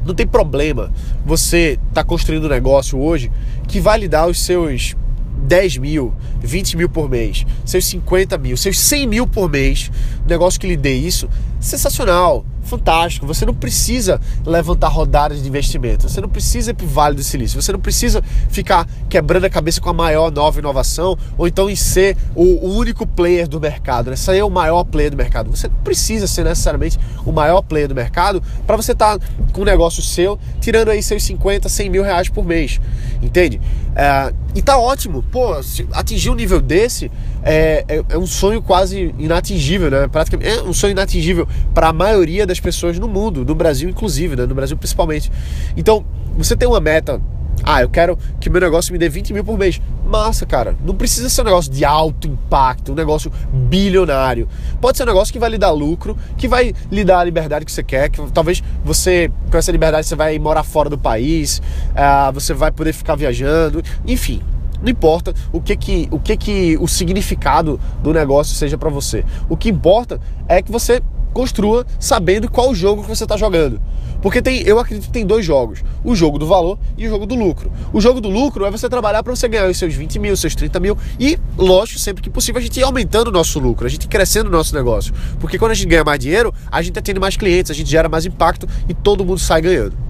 Não 0.05 0.15
tem 0.15 0.27
problema 0.27 0.93
você 1.25 1.79
estar 1.89 2.03
tá 2.03 2.05
construindo 2.05 2.45
um 2.45 2.49
negócio 2.49 2.99
hoje 2.99 3.31
que 3.69 3.81
vai 3.81 3.99
lhe 3.99 4.09
dar 4.09 4.27
os 4.27 4.41
seus 4.41 4.95
10 5.43 5.79
mil, 5.79 6.15
20 6.41 6.77
mil 6.77 6.89
por 6.89 7.09
mês, 7.09 7.45
seus 7.65 7.85
50 7.87 8.39
mil, 8.39 8.57
seus 8.57 8.79
100 8.79 9.07
mil 9.07 9.27
por 9.27 9.49
mês, 9.49 9.91
um 10.25 10.29
negócio 10.29 10.61
que 10.61 10.67
lhe 10.67 10.77
dê 10.77 10.95
isso, 10.95 11.29
sensacional 11.59 12.45
fantástico. 12.71 13.27
Você 13.27 13.45
não 13.45 13.55
precisa 13.55 14.21
levantar 14.47 14.89
rodadas 14.89 15.43
de 15.43 15.49
investimento. 15.49 16.09
Você 16.09 16.21
não 16.21 16.29
precisa 16.29 16.71
ir 16.71 16.75
para 16.75 16.87
o 16.87 16.89
Vale 16.89 17.17
do 17.17 17.23
Silício. 17.23 17.61
Você 17.61 17.73
não 17.73 17.81
precisa 17.81 18.23
ficar 18.49 18.89
quebrando 19.09 19.45
a 19.45 19.51
cabeça 19.51 19.81
com 19.81 19.91
a 19.91 19.93
maior 19.93 20.31
nova 20.31 20.59
inovação 20.61 21.19
ou 21.37 21.49
então 21.49 21.69
em 21.69 21.77
ser 21.77 22.17
o 22.35 22.69
único 22.69 23.07
player 23.07 23.49
do 23.49 23.61
mercado. 23.61 24.11
Né? 24.11 24.17
Ser 24.17 24.37
é 24.37 24.45
o 24.45 24.51
maior 24.51 24.85
player 24.85 25.11
do 25.11 25.17
mercado. 25.17 25.51
Você 25.51 25.69
não 25.69 25.77
precisa 25.83 26.27
ser 26.27 26.45
necessariamente 26.45 26.99
o 27.27 27.33
maior 27.33 27.63
player 27.63 27.89
do 27.89 27.95
mercado 27.95 28.43
para 28.67 28.77
você 28.77 28.93
estar 28.93 29.19
tá 29.19 29.27
com 29.53 29.63
um 29.63 29.65
negócio 29.65 30.03
seu 30.03 30.39
tirando 30.61 30.91
aí 30.91 31.03
seus 31.03 31.23
50, 31.25 31.69
100 31.69 31.91
mil 31.91 32.03
reais 32.03 32.29
por 32.29 32.45
mês. 32.45 32.81
Entende? 33.21 33.61
É, 33.97 34.33
e 34.55 34.63
tá 34.63 34.79
ótimo. 34.79 35.23
Pô, 35.31 35.55
atingir 35.93 36.31
um 36.31 36.35
nível 36.35 36.61
desse 36.61 37.11
é, 37.43 37.85
é, 37.89 38.05
é, 38.09 38.19
um 38.19 38.27
sonho 38.27 38.63
quase 38.63 39.15
inatingível, 39.19 39.91
né? 39.91 40.09
Praticamente 40.09 40.51
é 40.51 40.63
um 40.63 40.73
sonho 40.73 40.93
inatingível 40.93 41.47
para 41.75 41.89
a 41.89 41.93
maioria 41.93 42.47
das 42.47 42.61
pessoas 42.61 42.99
no 42.99 43.09
mundo, 43.09 43.45
no 43.45 43.55
Brasil 43.55 43.89
inclusive, 43.89 44.37
né? 44.37 44.47
No 44.47 44.55
Brasil 44.55 44.77
principalmente. 44.77 45.31
Então, 45.77 46.05
você 46.37 46.57
tem 46.57 46.69
uma 46.69 46.81
meta. 46.81 47.21
Ah, 47.63 47.83
eu 47.83 47.91
quero 47.91 48.19
que 48.41 48.49
meu 48.49 48.61
negócio 48.61 48.93
me 48.93 48.99
dê 48.99 49.09
20 49.09 49.35
mil 49.35 49.45
por 49.45 49.59
mês. 49.59 49.81
Massa, 50.07 50.47
cara. 50.47 50.77
Não 50.85 50.95
precisa 50.95 51.29
ser 51.29 51.43
um 51.43 51.45
negócio 51.45 51.71
de 51.71 51.85
alto 51.85 52.27
impacto, 52.27 52.93
um 52.93 52.95
negócio 52.95 53.31
bilionário. 53.53 54.49
Pode 54.81 54.97
ser 54.97 55.05
um 55.05 55.07
negócio 55.07 55.33
que 55.33 55.39
vai 55.39 55.51
lhe 55.51 55.59
dar 55.59 55.71
lucro, 55.71 56.17
que 56.39 56.49
vai 56.49 56.75
lhe 56.91 57.05
dar 57.05 57.21
a 57.21 57.25
liberdade 57.25 57.65
que 57.65 57.73
você 57.73 57.83
quer. 57.83 58.09
Que 58.09 58.21
talvez 58.33 58.63
você, 58.83 59.31
com 59.51 59.59
essa 59.59 59.71
liberdade, 59.71 60.07
você 60.07 60.17
vai 60.17 60.39
morar 60.39 60.63
fora 60.63 60.89
do 60.89 60.97
país, 60.97 61.61
uh, 61.91 62.33
você 62.33 62.55
vai 62.55 62.71
poder 62.71 62.95
ficar 62.95 63.15
viajando. 63.15 63.83
Enfim, 64.07 64.43
não 64.83 64.91
importa 64.91 65.35
o 65.53 65.61
que 65.61 65.77
que 65.77 66.09
o 66.11 66.19
que 66.19 66.37
que 66.37 66.79
o 66.81 66.89
significado 66.89 67.79
do 68.03 68.13
negócio 68.13 68.55
seja 68.55 68.79
para 68.79 68.91
você. 68.91 69.25
O 69.49 69.57
que 69.57 69.69
importa 69.69 70.21
é 70.49 70.63
que 70.63 70.73
você 70.73 71.03
construa 71.33 71.87
sabendo 71.99 72.51
qual 72.51 72.75
jogo 72.75 73.03
que 73.03 73.09
você 73.09 73.25
está 73.25 73.37
jogando. 73.37 73.81
Porque 74.21 74.43
tem, 74.43 74.61
eu 74.63 74.79
acredito 74.79 75.07
que 75.07 75.13
tem 75.13 75.25
dois 75.25 75.45
jogos: 75.45 75.83
o 76.05 76.15
jogo 76.15 76.39
do 76.39 76.47
valor 76.47 76.79
e 76.97 77.07
o 77.07 77.11
jogo 77.11 77.27
do 77.27 77.35
lucro. 77.35 77.73
O 77.93 78.01
jogo 78.01 78.21
do 78.21 78.29
lucro 78.29 78.67
é 78.67 78.71
você 78.71 78.89
trabalhar 78.89 79.23
para 79.23 79.35
você 79.35 79.49
ganhar 79.49 79.69
os 79.69 79.79
seus 79.79 79.95
20 79.95 80.19
mil, 80.19 80.33
os 80.35 80.41
seus 80.41 80.55
30 80.55 80.79
mil 80.81 80.97
e, 81.19 81.39
lógico, 81.57 81.99
sempre 81.99 82.23
que 82.23 82.29
possível, 82.29 82.61
a 82.61 82.63
gente 82.63 82.79
ir 82.79 82.83
aumentando 82.83 83.29
o 83.29 83.33
nosso 83.33 83.59
lucro, 83.59 83.87
a 83.87 83.89
gente 83.89 84.07
crescendo 84.09 84.49
o 84.49 84.53
nosso 84.53 84.75
negócio. 84.75 85.15
Porque 85.39 85.59
quando 85.59 85.73
a 85.73 85.75
gente 85.75 85.89
ganha 85.89 86.05
mais 86.05 86.19
dinheiro, 86.19 86.53
a 86.71 86.83
gente 86.83 86.91
está 86.91 87.01
tendo 87.01 87.21
mais 87.21 87.37
clientes, 87.37 87.71
a 87.71 87.75
gente 87.75 87.91
gera 87.91 88.09
mais 88.09 88.27
impacto 88.27 88.69
e 88.89 88.95
todo 88.95 89.25
mundo 89.25 89.39
sai 89.39 89.63
ganhando. 89.63 90.10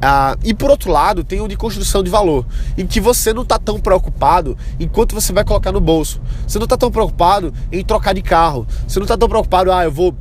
Ah, 0.00 0.36
e 0.44 0.52
por 0.52 0.70
outro 0.70 0.90
lado, 0.90 1.24
tem 1.24 1.40
o 1.40 1.48
de 1.48 1.56
construção 1.56 2.02
de 2.02 2.10
valor, 2.10 2.44
em 2.76 2.86
que 2.86 3.00
você 3.00 3.32
não 3.32 3.42
está 3.42 3.58
tão 3.58 3.78
preocupado 3.78 4.56
enquanto 4.78 5.14
você 5.14 5.32
vai 5.32 5.44
colocar 5.44 5.72
no 5.72 5.80
bolso. 5.80 6.20
Você 6.46 6.58
não 6.58 6.64
está 6.64 6.76
tão 6.76 6.90
preocupado 6.90 7.52
em 7.72 7.84
trocar 7.84 8.14
de 8.14 8.22
carro. 8.22 8.66
Você 8.86 8.98
não 8.98 9.04
está 9.04 9.16
tão 9.16 9.28
preocupado, 9.28 9.72
ah, 9.72 9.84
eu 9.84 9.92
vou 9.92 10.14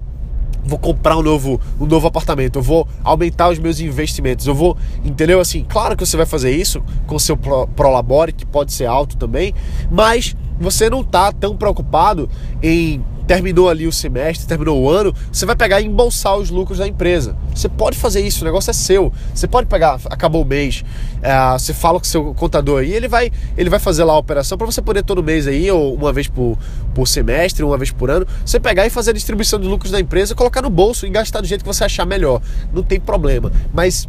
vou 0.65 0.79
comprar 0.79 1.15
um 1.15 1.21
novo, 1.21 1.61
um 1.79 1.85
novo 1.85 2.07
apartamento, 2.07 2.57
eu 2.57 2.63
vou 2.63 2.87
aumentar 3.03 3.49
os 3.49 3.59
meus 3.59 3.79
investimentos, 3.79 4.47
eu 4.47 4.55
vou, 4.55 4.75
entendeu? 5.03 5.39
Assim, 5.39 5.63
claro 5.63 5.95
que 5.95 6.03
você 6.03 6.17
vai 6.17 6.25
fazer 6.25 6.49
isso 6.55 6.81
com 7.05 7.19
seu 7.19 7.37
Prolabore, 7.37 8.33
que 8.33 8.45
pode 8.45 8.73
ser 8.73 8.87
alto 8.87 9.15
também, 9.15 9.53
mas 9.91 10.35
você 10.59 10.89
não 10.89 11.01
está 11.01 11.31
tão 11.31 11.55
preocupado 11.55 12.27
em 12.63 13.03
terminou 13.27 13.69
ali 13.69 13.87
o 13.87 13.91
semestre, 13.91 14.47
terminou 14.47 14.81
o 14.81 14.89
ano, 14.89 15.13
você 15.31 15.45
vai 15.45 15.55
pegar 15.55 15.81
e 15.81 15.85
embolsar 15.85 16.37
os 16.37 16.49
lucros 16.49 16.79
da 16.79 16.87
empresa. 16.87 17.35
Você 17.53 17.67
pode 17.67 17.97
fazer 17.97 18.21
isso, 18.21 18.41
o 18.41 18.45
negócio 18.45 18.69
é 18.69 18.73
seu. 18.73 19.11
Você 19.33 19.47
pode 19.47 19.67
pegar, 19.67 19.99
acabou 20.05 20.43
o 20.43 20.45
mês, 20.45 20.83
é, 21.21 21.53
você 21.53 21.73
fala 21.73 21.99
com 21.99 22.05
seu 22.05 22.33
contador 22.33 22.81
aí, 22.81 22.93
ele 22.93 23.07
vai, 23.07 23.31
ele 23.57 23.69
vai 23.69 23.79
fazer 23.79 24.03
lá 24.03 24.13
a 24.13 24.17
operação 24.17 24.57
para 24.57 24.65
você 24.65 24.81
poder 24.81 25.03
todo 25.03 25.23
mês 25.23 25.47
aí, 25.47 25.69
ou 25.71 25.93
uma 25.95 26.13
vez 26.13 26.27
por, 26.27 26.57
por 26.93 27.07
semestre, 27.07 27.63
uma 27.63 27.77
vez 27.77 27.91
por 27.91 28.09
ano, 28.09 28.25
você 28.45 28.59
pegar 28.59 28.85
e 28.85 28.89
fazer 28.89 29.11
a 29.11 29.13
distribuição 29.13 29.59
de 29.59 29.67
lucros 29.67 29.91
da 29.91 29.99
empresa, 29.99 30.35
colocar 30.35 30.61
no 30.61 30.69
bolso 30.69 31.05
e 31.05 31.09
gastar 31.09 31.41
do 31.41 31.47
jeito 31.47 31.61
que 31.61 31.67
você 31.67 31.83
achar 31.83 32.05
melhor. 32.05 32.41
Não 32.73 32.83
tem 32.83 32.99
problema. 32.99 33.51
Mas 33.73 34.07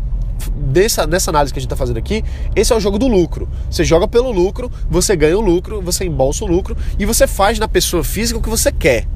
nessa, 0.57 1.07
nessa 1.07 1.31
análise 1.31 1.53
que 1.53 1.59
a 1.59 1.63
gente 1.63 1.67
está 1.67 1.77
fazendo 1.77 1.99
aqui, 1.99 2.25
esse 2.55 2.73
é 2.73 2.77
o 2.77 2.81
jogo 2.81 2.99
do 2.99 3.07
lucro. 3.07 3.49
Você 3.71 3.85
joga 3.85 4.07
pelo 4.09 4.31
lucro, 4.31 4.71
você 4.89 5.17
ganha 5.17 5.39
o 5.39 5.41
lucro, 5.41 5.81
você 5.83 6.05
embolsa 6.05 6.45
o 6.45 6.49
lucro 6.49 6.77
e 6.99 7.05
você 7.05 7.27
faz 7.27 7.59
na 7.59 7.69
pessoa 7.69 8.03
física 8.05 8.39
o 8.39 8.43
que 8.43 8.49
você 8.49 8.73
quer. 8.73 9.07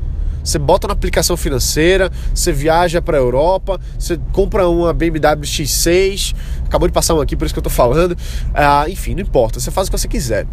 Você 0.43 0.59
bota 0.59 0.87
na 0.87 0.95
aplicação 0.95 1.37
financeira, 1.37 2.11
você 2.35 2.51
viaja 2.51 3.03
para 3.03 3.19
a 3.19 3.21
Europa, 3.21 3.79
você 3.99 4.19
compra 4.33 4.67
uma 4.69 4.93
BMW 4.93 5.43
X6, 5.43 6.35
acabou 6.65 6.89
de 6.89 6.95
passar 6.95 7.15
um 7.15 7.21
aqui, 7.21 7.37
por 7.37 7.45
isso 7.45 7.55
que 7.55 7.59
eu 7.59 7.67
estou 7.67 7.73
falando. 7.73 8.17
Ah, 8.55 8.89
enfim, 8.89 9.15
não 9.15 9.23
importa, 9.23 9.61
você 9.61 9.71
faz 9.71 9.89
o 9.89 9.91
que 9.91 9.99
você 9.99 10.09
quiser. 10.09 10.47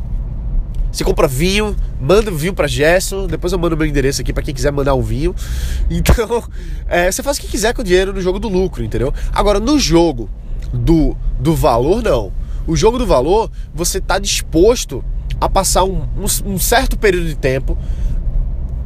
Você 0.91 1.03
compra 1.03 1.27
vinho, 1.27 1.75
manda 2.01 2.31
vinho 2.31 2.53
para 2.53 2.67
Gerson, 2.67 3.27
depois 3.27 3.53
eu 3.53 3.59
mando 3.59 3.77
meu 3.77 3.85
endereço 3.85 4.21
aqui 4.21 4.33
para 4.33 4.43
quem 4.43 4.53
quiser 4.53 4.71
mandar 4.71 4.95
um 4.95 5.01
vinho. 5.01 5.33
Então, 5.89 6.43
é, 6.87 7.09
você 7.09 7.23
faz 7.23 7.37
o 7.37 7.41
que 7.41 7.47
quiser 7.47 7.73
com 7.73 7.81
o 7.81 7.83
dinheiro 7.83 8.11
no 8.11 8.19
jogo 8.19 8.39
do 8.39 8.49
lucro, 8.49 8.83
entendeu? 8.83 9.13
Agora, 9.31 9.59
no 9.59 9.79
jogo 9.79 10.29
do, 10.73 11.15
do 11.39 11.55
valor, 11.55 12.03
não. 12.03 12.31
O 12.65 12.75
jogo 12.75 12.97
do 12.97 13.05
valor, 13.05 13.49
você 13.73 13.97
está 13.97 14.19
disposto 14.19 15.03
a 15.39 15.47
passar 15.47 15.83
um, 15.83 16.01
um, 16.17 16.53
um 16.53 16.59
certo 16.59 16.97
período 16.97 17.27
de 17.27 17.35
tempo, 17.35 17.77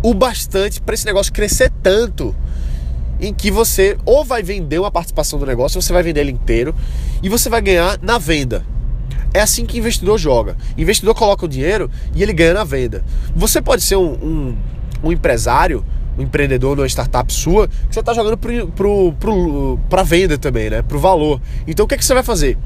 o 0.03 0.13
bastante 0.13 0.81
para 0.81 0.93
esse 0.93 1.05
negócio 1.05 1.31
crescer 1.31 1.71
tanto 1.81 2.35
em 3.19 3.33
que 3.33 3.51
você 3.51 3.97
ou 4.05 4.25
vai 4.25 4.41
vender 4.41 4.79
uma 4.79 4.91
participação 4.91 5.37
do 5.37 5.45
negócio, 5.45 5.77
ou 5.77 5.81
você 5.81 5.93
vai 5.93 6.03
vender 6.03 6.21
ele 6.21 6.31
inteiro 6.31 6.75
e 7.21 7.29
você 7.29 7.49
vai 7.49 7.61
ganhar 7.61 7.99
na 8.01 8.17
venda. 8.17 8.65
É 9.33 9.39
assim 9.39 9.65
que 9.65 9.77
investidor 9.77 10.17
joga. 10.17 10.57
Investidor 10.77 11.15
coloca 11.15 11.45
o 11.45 11.47
dinheiro 11.47 11.89
e 12.13 12.21
ele 12.21 12.33
ganha 12.33 12.53
na 12.53 12.63
venda. 12.63 13.03
Você 13.35 13.61
pode 13.61 13.81
ser 13.81 13.95
um, 13.95 14.11
um, 14.13 14.57
um 15.03 15.11
empresário 15.11 15.85
um 16.17 16.23
empreendedor 16.23 16.75
numa 16.75 16.87
startup 16.87 17.31
sua, 17.31 17.67
que 17.67 17.73
você 17.89 17.99
está 17.99 18.13
jogando 18.13 18.37
para 19.89 20.03
venda 20.03 20.37
também, 20.37 20.69
né? 20.69 20.81
Para 20.81 20.97
o 20.97 20.99
valor. 20.99 21.41
Então 21.67 21.85
o 21.85 21.87
que, 21.87 21.95
é 21.95 21.97
que 21.97 22.05
você 22.05 22.13
vai 22.13 22.23
fazer? 22.23 22.57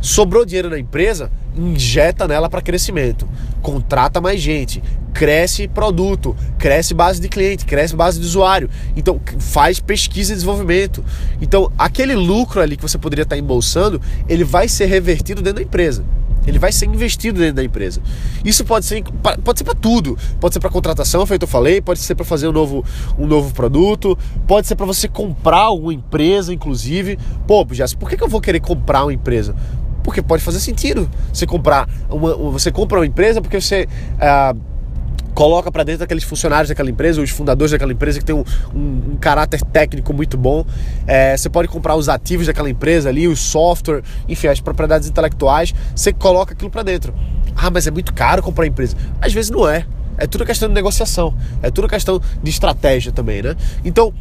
Sobrou 0.00 0.44
dinheiro 0.44 0.68
na 0.68 0.78
empresa, 0.78 1.30
injeta 1.56 2.26
nela 2.26 2.50
para 2.50 2.60
crescimento. 2.60 3.28
Contrata 3.60 4.20
mais 4.20 4.40
gente, 4.40 4.82
cresce 5.14 5.68
produto, 5.68 6.34
cresce 6.58 6.92
base 6.92 7.20
de 7.20 7.28
cliente, 7.28 7.64
cresce 7.64 7.94
base 7.94 8.18
de 8.18 8.26
usuário. 8.26 8.68
Então 8.96 9.20
faz 9.38 9.78
pesquisa 9.78 10.32
e 10.32 10.34
desenvolvimento. 10.34 11.04
Então 11.40 11.70
aquele 11.78 12.16
lucro 12.16 12.60
ali 12.60 12.76
que 12.76 12.82
você 12.82 12.98
poderia 12.98 13.22
estar 13.22 13.36
tá 13.36 13.40
embolsando, 13.40 14.00
ele 14.28 14.42
vai 14.42 14.66
ser 14.66 14.86
revertido 14.86 15.40
dentro 15.40 15.58
da 15.58 15.62
empresa. 15.62 16.04
Ele 16.46 16.58
vai 16.58 16.72
ser 16.72 16.86
investido 16.86 17.38
dentro 17.38 17.56
da 17.56 17.64
empresa. 17.64 18.00
Isso 18.44 18.64
pode 18.64 18.84
ser 18.84 19.02
pode 19.44 19.58
ser 19.58 19.64
para 19.64 19.74
tudo. 19.74 20.18
Pode 20.40 20.54
ser 20.54 20.60
para 20.60 20.70
contratação, 20.70 21.24
feito 21.26 21.42
eu 21.42 21.48
falei, 21.48 21.80
pode 21.80 22.00
ser 22.00 22.14
para 22.14 22.24
fazer 22.24 22.48
um 22.48 22.52
novo, 22.52 22.84
um 23.18 23.26
novo 23.26 23.52
produto, 23.54 24.18
pode 24.46 24.66
ser 24.66 24.74
para 24.74 24.86
você 24.86 25.08
comprar 25.08 25.70
uma 25.70 25.92
empresa, 25.92 26.52
inclusive. 26.52 27.18
Pô, 27.46 27.66
Jéssica, 27.70 28.00
por 28.00 28.08
que, 28.10 28.16
que 28.16 28.24
eu 28.24 28.28
vou 28.28 28.40
querer 28.40 28.60
comprar 28.60 29.04
uma 29.04 29.12
empresa? 29.12 29.54
Porque 30.02 30.20
pode 30.20 30.42
fazer 30.42 30.58
sentido 30.58 31.08
você 31.32 31.46
comprar 31.46 31.88
uma, 32.10 32.34
você 32.50 32.72
compra 32.72 32.98
uma 32.98 33.06
empresa 33.06 33.40
porque 33.40 33.60
você 33.60 33.88
ah, 34.20 34.54
coloca 35.34 35.70
para 35.70 35.84
dentro 35.84 36.04
aqueles 36.04 36.24
funcionários 36.24 36.68
daquela 36.68 36.90
empresa, 36.90 37.20
os 37.20 37.30
fundadores 37.30 37.70
daquela 37.70 37.92
empresa 37.92 38.18
que 38.18 38.24
tem 38.24 38.34
um, 38.34 38.44
um, 38.74 39.12
um 39.12 39.16
caráter 39.20 39.62
técnico 39.62 40.12
muito 40.12 40.36
bom. 40.36 40.64
É, 41.06 41.36
você 41.36 41.48
pode 41.48 41.68
comprar 41.68 41.96
os 41.96 42.08
ativos 42.08 42.46
daquela 42.46 42.68
empresa 42.68 43.08
ali, 43.08 43.26
o 43.28 43.36
software, 43.36 44.02
enfim, 44.28 44.48
as 44.48 44.60
propriedades 44.60 45.08
intelectuais. 45.08 45.74
Você 45.94 46.12
coloca 46.12 46.52
aquilo 46.52 46.70
para 46.70 46.82
dentro. 46.82 47.14
Ah, 47.56 47.70
mas 47.70 47.86
é 47.86 47.90
muito 47.90 48.12
caro 48.12 48.42
comprar 48.42 48.64
a 48.64 48.68
empresa. 48.68 48.96
Às 49.20 49.32
vezes 49.32 49.50
não 49.50 49.68
é. 49.68 49.86
É 50.18 50.26
tudo 50.26 50.44
questão 50.44 50.68
de 50.68 50.74
negociação. 50.74 51.34
É 51.62 51.70
tudo 51.70 51.88
questão 51.88 52.20
de 52.42 52.50
estratégia 52.50 53.12
também, 53.12 53.42
né? 53.42 53.56
Então, 53.84 54.12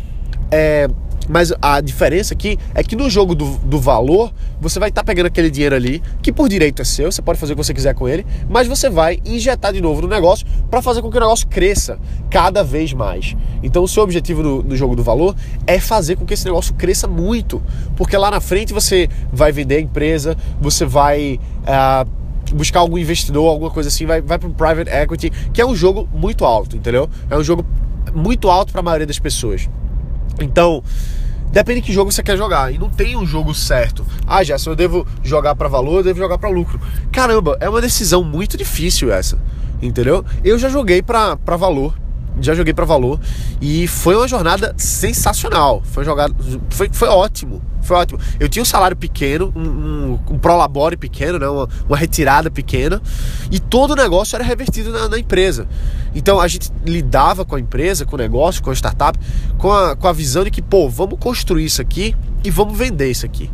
é, 0.51 0.89
mas 1.29 1.53
a 1.61 1.79
diferença 1.79 2.33
aqui 2.33 2.57
é 2.75 2.83
que 2.83 2.95
no 2.95 3.09
jogo 3.09 3.33
do, 3.33 3.57
do 3.59 3.79
valor, 3.79 4.33
você 4.59 4.79
vai 4.79 4.89
estar 4.89 5.01
tá 5.01 5.05
pegando 5.05 5.27
aquele 5.27 5.49
dinheiro 5.49 5.75
ali, 5.75 6.03
que 6.21 6.31
por 6.31 6.49
direito 6.49 6.81
é 6.81 6.85
seu, 6.85 7.09
você 7.11 7.21
pode 7.21 7.39
fazer 7.39 7.53
o 7.53 7.55
que 7.55 7.63
você 7.63 7.73
quiser 7.73 7.93
com 7.93 8.07
ele, 8.07 8.25
mas 8.49 8.67
você 8.67 8.89
vai 8.89 9.19
injetar 9.25 9.71
de 9.71 9.79
novo 9.79 10.01
no 10.01 10.09
negócio 10.09 10.45
para 10.69 10.81
fazer 10.81 11.01
com 11.01 11.09
que 11.09 11.17
o 11.17 11.19
negócio 11.21 11.47
cresça 11.47 11.97
cada 12.29 12.63
vez 12.63 12.91
mais. 12.91 13.35
Então, 13.63 13.83
o 13.83 13.87
seu 13.87 14.03
objetivo 14.03 14.43
no, 14.43 14.61
no, 14.61 14.75
jogo 14.75 14.95
do 14.95 15.03
valor 15.03 15.35
é 15.65 15.79
fazer 15.79 16.17
com 16.17 16.25
que 16.25 16.33
esse 16.33 16.45
negócio 16.45 16.73
cresça 16.73 17.07
muito, 17.07 17.61
porque 17.95 18.17
lá 18.17 18.29
na 18.29 18.41
frente 18.41 18.73
você 18.73 19.07
vai 19.31 19.51
vender 19.51 19.77
a 19.77 19.81
empresa, 19.81 20.35
você 20.59 20.85
vai. 20.85 21.39
Uh, 21.61 22.21
buscar 22.53 22.81
algum 22.81 22.97
investidor, 22.97 23.47
alguma 23.47 23.71
coisa 23.71 23.87
assim, 23.87 24.05
vai, 24.05 24.19
vai 24.19 24.37
para 24.37 24.49
o 24.49 24.53
private 24.53 24.89
equity, 24.89 25.29
que 25.53 25.61
é 25.61 25.65
um 25.65 25.73
jogo 25.73 26.09
muito 26.13 26.43
alto, 26.43 26.75
entendeu? 26.75 27.09
É 27.29 27.37
um 27.37 27.43
jogo 27.43 27.65
muito 28.13 28.49
alto 28.49 28.73
para 28.73 28.81
a 28.81 28.83
maioria 28.83 29.07
das 29.07 29.19
pessoas. 29.19 29.69
Então, 30.43 30.83
depende 31.51 31.81
de 31.81 31.87
que 31.87 31.93
jogo 31.93 32.11
você 32.11 32.23
quer 32.23 32.37
jogar. 32.37 32.73
E 32.73 32.77
não 32.77 32.89
tem 32.89 33.15
um 33.15 33.25
jogo 33.25 33.53
certo. 33.53 34.05
Ah, 34.27 34.43
já, 34.43 34.57
se 34.57 34.69
eu 34.69 34.75
devo 34.75 35.05
jogar 35.23 35.55
para 35.55 35.67
valor, 35.67 35.97
eu 35.97 36.03
devo 36.03 36.19
jogar 36.19 36.37
para 36.37 36.49
lucro. 36.49 36.79
Caramba, 37.11 37.57
é 37.59 37.69
uma 37.69 37.81
decisão 37.81 38.23
muito 38.23 38.57
difícil 38.57 39.11
essa. 39.11 39.37
Entendeu? 39.81 40.23
Eu 40.43 40.59
já 40.59 40.69
joguei 40.69 41.01
para 41.01 41.35
valor 41.57 41.93
já 42.41 42.53
joguei 42.55 42.73
para 42.73 42.85
valor 42.85 43.19
e 43.61 43.87
foi 43.87 44.15
uma 44.15 44.27
jornada 44.27 44.73
sensacional. 44.77 45.81
Foi 45.85 46.03
jogado, 46.03 46.35
foi, 46.69 46.89
foi 46.91 47.07
ótimo, 47.07 47.61
foi 47.81 47.97
ótimo. 47.97 48.19
Eu 48.39 48.49
tinha 48.49 48.61
um 48.61 48.65
salário 48.65 48.95
pequeno, 48.95 49.51
um, 49.55 49.61
um, 49.61 50.19
um 50.31 50.39
prolabore 50.39 50.97
pequeno, 50.97 51.39
né? 51.39 51.47
Uma, 51.47 51.67
uma, 51.87 51.97
retirada 51.97 52.49
pequena 52.49 53.01
e 53.51 53.59
todo 53.59 53.91
o 53.91 53.95
negócio 53.95 54.35
era 54.35 54.43
revertido 54.43 54.91
na, 54.91 55.07
na, 55.07 55.19
empresa. 55.19 55.67
Então 56.15 56.39
a 56.39 56.47
gente 56.47 56.71
lidava 56.85 57.45
com 57.45 57.55
a 57.55 57.59
empresa, 57.59 58.05
com 58.05 58.15
o 58.15 58.19
negócio, 58.19 58.61
com 58.61 58.71
a 58.71 58.73
startup, 58.73 59.17
com 59.57 59.71
a, 59.71 59.95
com 59.95 60.07
a 60.07 60.13
visão 60.13 60.43
de 60.43 60.51
que, 60.51 60.61
pô, 60.61 60.89
vamos 60.89 61.19
construir 61.19 61.65
isso 61.65 61.81
aqui 61.81 62.15
e 62.43 62.49
vamos 62.49 62.77
vender 62.77 63.09
isso 63.09 63.25
aqui 63.25 63.49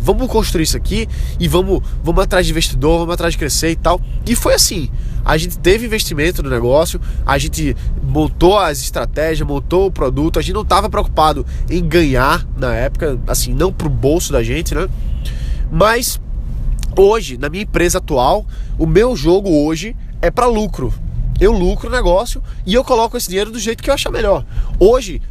vamos 0.00 0.28
construir 0.28 0.62
isso 0.62 0.76
aqui 0.76 1.06
e 1.38 1.46
vamos, 1.46 1.82
vamos 2.02 2.24
atrás 2.24 2.46
de 2.46 2.52
investidor, 2.52 3.00
vamos 3.00 3.14
atrás 3.14 3.34
de 3.34 3.38
crescer 3.38 3.70
e 3.70 3.76
tal. 3.76 4.00
E 4.26 4.34
foi 4.34 4.54
assim. 4.54 4.90
A 5.24 5.36
gente 5.36 5.58
teve 5.58 5.86
investimento 5.86 6.42
no 6.42 6.50
negócio, 6.50 7.00
a 7.24 7.38
gente 7.38 7.76
montou 8.02 8.58
as 8.58 8.80
estratégias, 8.80 9.46
montou 9.46 9.86
o 9.86 9.92
produto, 9.92 10.38
a 10.38 10.42
gente 10.42 10.54
não 10.54 10.62
estava 10.62 10.88
preocupado 10.88 11.46
em 11.68 11.86
ganhar 11.86 12.46
na 12.56 12.74
época, 12.74 13.18
assim, 13.26 13.54
não 13.54 13.72
pro 13.72 13.88
bolso 13.88 14.32
da 14.32 14.42
gente, 14.42 14.74
né? 14.74 14.88
Mas 15.70 16.20
hoje, 16.96 17.38
na 17.38 17.48
minha 17.48 17.62
empresa 17.62 17.98
atual, 17.98 18.46
o 18.78 18.86
meu 18.86 19.14
jogo 19.14 19.50
hoje 19.50 19.96
é 20.20 20.30
para 20.30 20.46
lucro 20.46 20.92
eu 21.40 21.52
lucro 21.52 21.88
o 21.88 21.90
negócio 21.90 22.42
e 22.66 22.74
eu 22.74 22.84
coloco 22.84 23.16
esse 23.16 23.28
dinheiro 23.28 23.50
do 23.50 23.58
jeito 23.58 23.82
que 23.82 23.88
eu 23.88 23.94
achar 23.94 24.10
melhor. 24.10 24.44
Hoje, 24.78 25.22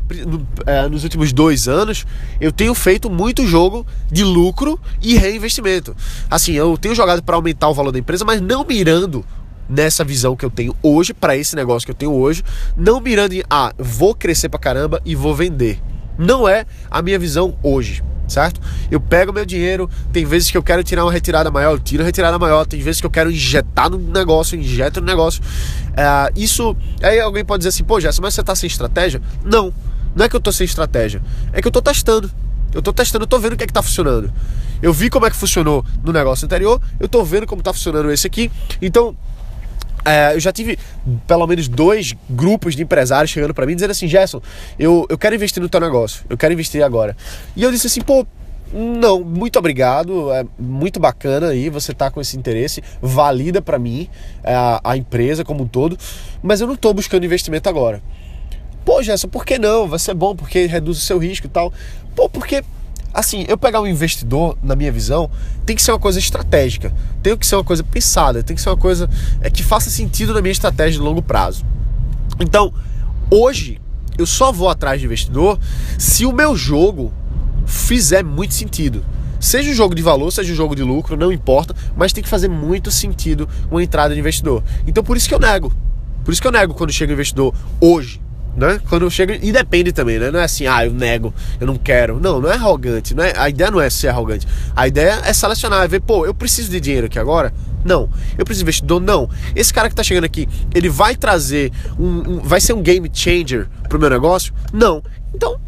é, 0.66 0.90
nos 0.90 1.04
últimos 1.04 1.32
dois 1.32 1.68
anos, 1.68 2.06
eu 2.42 2.52
tenho 2.52 2.74
feito 2.74 3.10
muito 3.10 3.46
jogo 3.46 3.86
de 4.12 4.24
lucro 4.24 4.80
e 5.02 5.16
reinvestimento. 5.16 5.96
Assim, 6.30 6.54
eu 6.54 6.76
tenho 6.78 6.96
jogado 6.96 7.22
para 7.22 7.36
aumentar 7.36 7.70
o 7.70 7.74
valor 7.76 7.92
da 7.92 8.00
empresa, 8.00 8.26
mas 8.26 8.42
não 8.42 8.66
mirando 8.66 9.24
nessa 9.70 10.04
visão 10.04 10.36
que 10.36 10.44
eu 10.44 10.50
tenho 10.50 10.76
hoje, 10.82 11.14
para 11.14 11.38
esse 11.38 11.56
negócio 11.56 11.86
que 11.86 11.92
eu 11.92 11.96
tenho 11.96 12.14
hoje, 12.14 12.44
não 12.76 13.00
mirando 13.00 13.34
em, 13.34 13.44
ah, 13.50 13.74
vou 13.78 14.16
crescer 14.16 14.50
pra 14.50 14.60
caramba 14.60 15.02
e 15.06 15.16
vou 15.16 15.36
vender. 15.36 15.80
Não 16.18 16.48
é 16.48 16.66
a 16.90 17.02
minha 17.02 17.20
visão 17.20 17.58
hoje 17.64 18.04
certo? 18.30 18.62
Eu 18.90 19.02
pego 19.02 19.34
meu 19.34 19.46
dinheiro, 19.46 19.90
tem 20.14 20.24
vezes 20.24 20.50
que 20.50 20.58
eu 20.58 20.64
quero 20.64 20.84
tirar 20.84 21.04
uma 21.04 21.12
retirada 21.12 21.52
maior, 21.52 21.72
eu 21.72 21.80
tiro 21.80 22.04
a 22.04 22.06
retirada 22.06 22.38
maior, 22.38 22.66
tem 22.66 22.80
vezes 22.80 23.02
que 23.02 23.08
eu 23.08 23.12
quero 23.12 23.32
injetar 23.32 23.90
no 23.90 23.98
negócio, 23.98 24.58
injeto 24.58 25.02
no 25.02 25.08
negócio. 25.08 25.42
É, 25.98 26.32
isso. 26.36 26.76
Aí 27.02 27.20
alguém 27.20 27.44
pode 27.44 27.62
dizer 27.62 27.70
assim, 27.70 27.84
pô, 27.84 28.00
Jéssica, 28.00 28.22
mas 28.22 28.34
você 28.34 28.44
tá 28.44 28.56
sem 28.56 28.68
estratégia? 28.68 29.22
Não, 29.44 29.74
não 30.16 30.26
é 30.26 30.30
que 30.30 30.36
eu 30.36 30.40
tô 30.40 30.52
sem 30.52 30.66
estratégia, 30.66 31.22
é 31.52 31.62
que 31.62 31.68
eu 31.68 31.72
tô 31.72 31.82
testando. 31.82 32.32
Eu 32.72 32.84
tô 32.84 32.94
testando, 32.94 33.24
eu 33.24 33.28
tô 33.28 33.40
vendo 33.40 33.54
o 33.54 33.58
que 33.58 33.64
é 33.64 33.68
que 33.68 33.74
tá 33.74 33.82
funcionando. 33.82 34.32
Eu 34.82 34.94
vi 34.94 35.10
como 35.10 35.26
é 35.26 35.32
que 35.32 35.36
funcionou 35.36 35.84
no 36.04 36.14
negócio 36.14 36.46
anterior, 36.46 36.80
eu 37.00 37.08
tô 37.08 37.24
vendo 37.24 37.48
como 37.48 37.64
tá 37.64 37.74
funcionando 37.74 38.12
esse 38.12 38.28
aqui. 38.28 38.52
Então, 38.80 39.18
é, 40.06 40.34
eu 40.36 40.40
já 40.40 40.52
tive 40.52 40.78
pelo 41.28 41.46
menos 41.48 41.68
dois 41.68 42.16
grupos 42.30 42.76
de 42.76 42.84
empresários 42.84 43.32
chegando 43.32 43.54
para 43.54 43.66
mim 43.66 43.76
dizendo 43.76 43.92
assim: 43.92 44.08
Gerson, 44.08 44.42
eu, 44.78 45.06
eu 45.10 45.18
quero 45.18 45.36
investir 45.36 45.62
no 45.62 45.70
teu 45.70 45.80
negócio, 45.80 46.26
eu 46.30 46.38
quero 46.38 46.54
investir 46.54 46.84
agora. 46.84 47.16
E 47.56 47.64
eu 47.64 47.72
disse 47.72 47.88
assim: 47.88 48.02
pô, 48.02 48.26
Não, 48.74 49.24
muito 49.24 49.58
obrigado. 49.60 50.32
É 50.32 50.46
muito 50.58 51.00
bacana 51.00 51.50
aí 51.50 51.70
você 51.70 51.94
tá 51.94 52.10
com 52.10 52.22
esse 52.22 52.38
interesse. 52.38 52.84
Valida 53.02 53.62
para 53.62 53.80
mim 53.80 54.10
é, 54.44 54.54
a, 54.54 54.82
a, 54.84 54.98
empresa 54.98 55.44
como 55.44 55.64
um 55.64 55.68
todo. 55.68 55.98
Mas 56.42 56.62
eu 56.62 56.68
não 56.68 56.76
tô 56.76 56.94
buscando 56.94 57.26
investimento 57.26 57.68
agora. 57.68 58.02
Pô, 58.86 59.04
Gerson, 59.04 59.28
por 59.28 59.46
que 59.46 59.60
não? 59.60 59.88
Vai 59.88 60.00
ser 60.00 60.14
bom 60.14 60.36
porque 60.36 60.66
reduz 60.66 60.98
o 60.98 61.02
seu 61.02 61.18
risco 61.18 61.46
e 61.48 61.50
tal. 61.50 61.74
Pô, 62.16 62.30
porque 62.30 62.64
assim, 63.14 63.46
eu 63.48 63.58
pegar 63.58 63.82
um 63.82 63.88
investidor, 63.88 64.58
na 64.62 64.76
minha 64.76 64.92
visão, 64.92 65.30
tem 65.66 65.76
que 65.76 65.82
ser 65.82 65.92
uma 65.92 66.00
coisa 66.00 66.20
estratégica, 66.20 66.94
tem 67.22 67.36
que 67.38 67.46
ser 67.46 67.56
uma 67.56 67.64
coisa 67.64 67.84
pensada, 67.84 68.44
tem 68.44 68.56
que 68.56 68.62
ser 68.62 68.70
uma 68.70 68.78
coisa 68.78 69.10
é, 69.42 69.50
que 69.50 69.64
faça 69.64 69.90
sentido 69.90 70.34
na 70.34 70.42
minha 70.42 70.52
estratégia 70.52 71.00
de 71.00 71.06
longo 71.06 71.22
prazo. 71.22 71.66
Então, 72.40 72.74
hoje, 73.30 73.80
eu 74.18 74.26
só 74.26 74.52
vou 74.52 74.70
atrás 74.70 75.00
de 75.00 75.06
investidor 75.06 75.60
se 75.98 76.26
o 76.26 76.32
meu 76.32 76.56
jogo 76.56 77.14
fizer 77.66 78.24
muito 78.24 78.54
sentido. 78.54 79.04
Seja 79.40 79.72
um 79.72 79.74
jogo 79.74 79.96
de 79.96 80.02
valor, 80.02 80.32
seja 80.32 80.52
um 80.52 80.56
jogo 80.56 80.76
de 80.76 80.84
lucro, 80.84 81.16
não 81.16 81.32
importa, 81.32 81.74
mas 81.96 82.12
tem 82.12 82.22
que 82.22 82.30
fazer 82.30 82.50
muito 82.50 82.92
sentido 82.92 83.48
uma 83.72 83.82
entrada 83.82 84.14
de 84.14 84.20
investidor. 84.20 84.64
Então 84.86 85.04
por 85.04 85.16
isso 85.16 85.30
que 85.30 85.34
eu 85.34 85.40
nego. 85.40 85.72
Por 86.26 86.32
isso 86.32 86.42
que 86.42 86.48
eu 86.48 86.52
nego 86.52 86.74
quando 86.74 86.92
chega 86.92 87.12
um 87.12 87.14
investidor 87.14 87.54
hoje. 87.80 88.20
Né? 88.56 88.80
Quando 88.90 89.10
chega. 89.10 89.38
E 89.42 89.52
depende 89.52 89.92
também, 89.92 90.20
né? 90.20 90.32
Não 90.32 90.40
é 90.40 90.44
assim, 90.44 90.68
ah, 90.68 90.86
eu 90.86 90.92
nego, 90.92 91.34
eu 91.60 91.68
não 91.68 91.76
quero. 91.76 92.20
Não, 92.20 92.42
não 92.42 92.50
é 92.52 92.56
arrogante. 92.56 93.14
Não 93.14 93.24
é, 93.24 93.34
a 93.38 93.50
ideia 93.50 93.72
não 93.72 93.80
é 93.80 93.90
ser 93.90 94.10
arrogante. 94.10 94.48
A 94.76 94.88
ideia 94.88 95.22
é 95.24 95.34
selecionar, 95.34 95.84
é 95.84 95.88
ver, 95.88 96.02
pô, 96.02 96.26
eu 96.26 96.34
preciso 96.34 96.70
de 96.70 96.80
dinheiro 96.80 97.08
aqui 97.08 97.18
agora? 97.18 97.54
Não. 97.86 98.10
Eu 98.38 98.44
preciso 98.44 98.60
de 98.60 98.64
investidor? 98.64 99.00
Não. 99.00 99.30
Esse 99.56 99.74
cara 99.74 99.90
que 99.90 99.96
tá 99.96 100.04
chegando 100.04 100.26
aqui, 100.26 100.48
ele 100.74 100.90
vai 100.90 101.16
trazer 101.16 101.72
um, 101.98 102.34
um. 102.34 102.40
vai 102.40 102.60
ser 102.60 102.74
um 102.74 102.82
game 102.82 103.10
changer 103.14 103.68
pro 103.88 104.00
meu 104.00 104.10
negócio? 104.10 104.54
Não. 104.74 105.02
Então, 105.34 105.60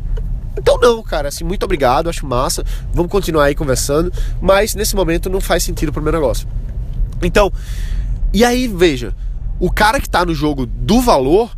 então 0.57 0.77
não, 0.79 1.01
cara, 1.01 1.29
assim, 1.29 1.43
muito 1.43 1.63
obrigado, 1.63 2.09
acho 2.09 2.25
massa. 2.25 2.63
Vamos 2.93 3.11
continuar 3.11 3.45
aí 3.45 3.55
conversando, 3.55 4.11
mas 4.41 4.75
nesse 4.75 4.95
momento 4.95 5.29
não 5.29 5.39
faz 5.39 5.63
sentido 5.63 5.93
pro 5.93 6.01
meu 6.01 6.11
negócio. 6.11 6.47
Então, 7.21 7.51
e 8.33 8.43
aí, 8.43 8.67
veja, 8.67 9.13
o 9.59 9.71
cara 9.71 9.99
que 9.99 10.09
tá 10.09 10.25
no 10.25 10.33
jogo 10.33 10.65
do 10.65 11.01
valor, 11.01 11.51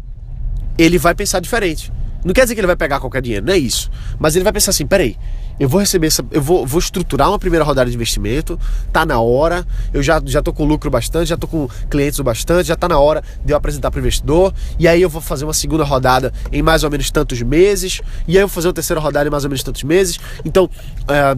ele 0.78 0.98
vai 0.98 1.14
pensar 1.14 1.40
diferente. 1.40 1.92
Não 2.24 2.34
quer 2.34 2.44
dizer 2.44 2.56
que 2.56 2.62
ele 2.62 2.68
vai 2.68 2.76
pegar 2.76 3.00
qualquer 3.00 3.22
dinheiro, 3.22 3.46
não 3.46 3.54
é 3.54 3.58
isso. 3.58 3.92
Mas 4.18 4.36
ele 4.36 4.44
vai 4.44 4.54
pensar 4.54 4.72
assim, 4.72 4.86
peraí, 4.86 5.18
eu 5.60 5.68
vou 5.68 5.80
receber 5.80 6.08
essa, 6.08 6.26
eu 6.32 6.42
vou, 6.42 6.66
vou 6.66 6.80
estruturar 6.80 7.30
uma 7.30 7.38
primeira 7.38 7.64
rodada 7.66 7.90
de 7.90 7.96
investimento, 7.96 8.60
tá 8.92 9.06
na 9.06 9.20
hora, 9.20 9.66
eu 9.94 10.02
já, 10.02 10.22
já 10.26 10.42
tô 10.42 10.54
com 10.54 10.66
lucro 10.66 10.90
bastante, 10.90 11.28
já 11.28 11.38
tô 11.38 11.48
com 11.48 11.68
clientes 11.90 12.18
o 12.20 12.24
bastante, 12.24 12.68
já 12.68 12.76
tá 12.76 12.88
na 12.88 12.98
hora 12.98 13.22
de 13.44 13.52
eu 13.52 13.58
apresentar 13.58 13.92
para 13.92 13.98
o 13.98 14.02
investidor, 14.02 14.54
e 14.80 14.88
aí 14.88 15.02
eu 15.02 15.10
vou 15.10 15.22
fazer 15.22 15.44
uma 15.44 15.54
segunda 15.54 15.84
rodada 15.84 16.34
em 16.52 16.62
mais 16.62 16.84
ou 16.84 16.90
menos 16.90 17.12
tantos 17.12 17.42
meses, 17.42 18.02
e 18.28 18.38
aí 18.38 18.44
eu 18.44 18.48
vou 18.48 18.56
fazer 18.56 18.68
uma 18.70 18.74
terceira 18.74 19.00
rodada 19.00 19.28
em 19.28 19.32
mais 19.32 19.44
ou 19.44 19.50
menos 19.50 19.64
tantos 19.64 19.84
meses. 19.84 20.20
Então, 20.46 20.70
é, 21.08 21.38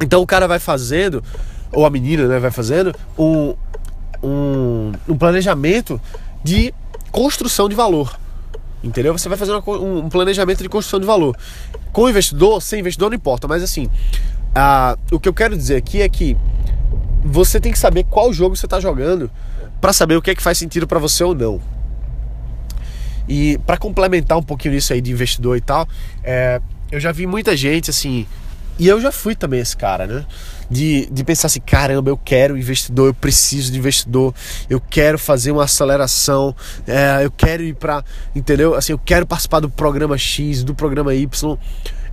então 0.00 0.22
o 0.22 0.26
cara 0.26 0.46
vai 0.46 0.58
fazendo, 0.58 1.22
ou 1.72 1.84
a 1.84 1.90
menina 1.90 2.26
né, 2.28 2.38
vai 2.38 2.50
fazendo, 2.50 2.94
um, 3.18 3.54
um, 4.22 4.92
um 5.08 5.18
planejamento 5.18 6.00
de 6.42 6.72
construção 7.10 7.68
de 7.68 7.74
valor. 7.74 8.16
Entendeu? 8.82 9.16
Você 9.16 9.28
vai 9.28 9.36
fazer 9.36 9.52
uma, 9.52 9.62
um 9.78 10.08
planejamento 10.08 10.62
de 10.62 10.68
construção 10.68 11.00
de 11.00 11.06
valor. 11.06 11.36
Com 11.92 12.08
investidor, 12.08 12.62
sem 12.62 12.80
investidor 12.80 13.10
não 13.10 13.16
importa, 13.16 13.48
mas 13.48 13.62
assim, 13.62 13.88
o 15.10 15.18
que 15.18 15.28
eu 15.28 15.34
quero 15.34 15.56
dizer 15.56 15.76
aqui 15.76 16.00
é 16.00 16.08
que 16.08 16.36
você 17.24 17.60
tem 17.60 17.72
que 17.72 17.78
saber 17.78 18.04
qual 18.04 18.32
jogo 18.32 18.56
você 18.56 18.66
está 18.66 18.78
jogando 18.80 19.30
para 19.80 19.92
saber 19.92 20.16
o 20.16 20.22
que 20.22 20.30
é 20.30 20.34
que 20.34 20.42
faz 20.42 20.58
sentido 20.58 20.86
para 20.86 20.98
você 20.98 21.24
ou 21.24 21.34
não. 21.34 21.60
E 23.28 23.58
para 23.66 23.76
complementar 23.76 24.38
um 24.38 24.42
pouquinho 24.42 24.74
isso 24.74 24.92
aí 24.92 25.00
de 25.00 25.12
investidor 25.12 25.56
e 25.56 25.60
tal, 25.60 25.86
é, 26.24 26.60
eu 26.90 26.98
já 26.98 27.12
vi 27.12 27.26
muita 27.26 27.56
gente 27.56 27.90
assim, 27.90 28.26
e 28.78 28.88
eu 28.88 29.00
já 29.00 29.12
fui 29.12 29.34
também 29.34 29.60
esse 29.60 29.76
cara, 29.76 30.06
né? 30.06 30.24
De, 30.70 31.08
de 31.10 31.24
pensar 31.24 31.46
assim, 31.46 31.60
caramba, 31.60 32.10
eu 32.10 32.16
quero 32.16 32.56
investidor, 32.56 33.06
eu 33.06 33.14
preciso 33.14 33.72
de 33.72 33.78
investidor, 33.78 34.34
eu 34.68 34.78
quero 34.80 35.18
fazer 35.18 35.50
uma 35.50 35.64
aceleração, 35.64 36.54
é, 36.86 37.24
eu 37.24 37.30
quero 37.30 37.62
ir 37.62 37.74
pra, 37.74 38.04
entendeu? 38.34 38.74
Assim, 38.74 38.92
eu 38.92 38.98
quero 38.98 39.26
participar 39.26 39.60
do 39.60 39.70
programa 39.70 40.18
X, 40.18 40.62
do 40.62 40.74
programa 40.74 41.14
Y. 41.14 41.58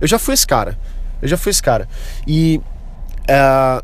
Eu 0.00 0.08
já 0.08 0.18
fui 0.18 0.34
esse 0.34 0.46
cara, 0.46 0.78
eu 1.20 1.28
já 1.28 1.36
fui 1.36 1.50
esse 1.50 1.62
cara. 1.62 1.86
E, 2.26 2.60
é, 3.28 3.82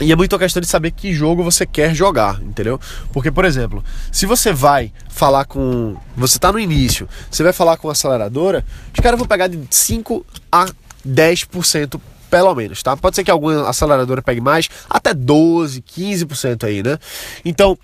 e 0.00 0.10
é 0.10 0.16
muito 0.16 0.34
a 0.34 0.38
questão 0.38 0.60
de 0.60 0.66
saber 0.66 0.90
que 0.90 1.14
jogo 1.14 1.44
você 1.44 1.64
quer 1.64 1.94
jogar, 1.94 2.42
entendeu? 2.42 2.80
Porque, 3.12 3.30
por 3.30 3.44
exemplo, 3.44 3.84
se 4.10 4.26
você 4.26 4.52
vai 4.52 4.92
falar 5.08 5.44
com. 5.44 5.96
Você 6.16 6.38
tá 6.38 6.50
no 6.50 6.58
início, 6.58 7.08
você 7.30 7.42
vai 7.44 7.52
falar 7.52 7.76
com 7.76 7.88
a 7.88 7.92
aceleradora, 7.92 8.64
os 8.92 9.00
caras 9.00 9.18
vão 9.18 9.28
pegar 9.28 9.46
de 9.46 9.60
5 9.70 10.26
a 10.50 10.66
10% 11.06 12.00
pelo 12.32 12.54
menos, 12.54 12.82
tá? 12.82 12.96
Pode 12.96 13.14
ser 13.14 13.24
que 13.24 13.30
alguma 13.30 13.68
aceleradora 13.68 14.22
pegue 14.22 14.40
mais, 14.40 14.66
até 14.88 15.12
12, 15.12 15.82
15% 15.82 16.64
aí, 16.64 16.82
né? 16.82 16.98
Então, 17.44 17.78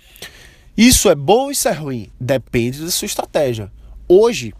isso 0.75 1.07
é 1.07 1.13
bom 1.13 1.43
ou 1.43 1.51
isso 1.51 1.69
é 1.69 1.71
ruim? 1.71 2.09
Depende 2.19 2.83
da 2.83 2.89
sua 2.89 3.05
estratégia. 3.05 3.71
Hoje, 4.07 4.55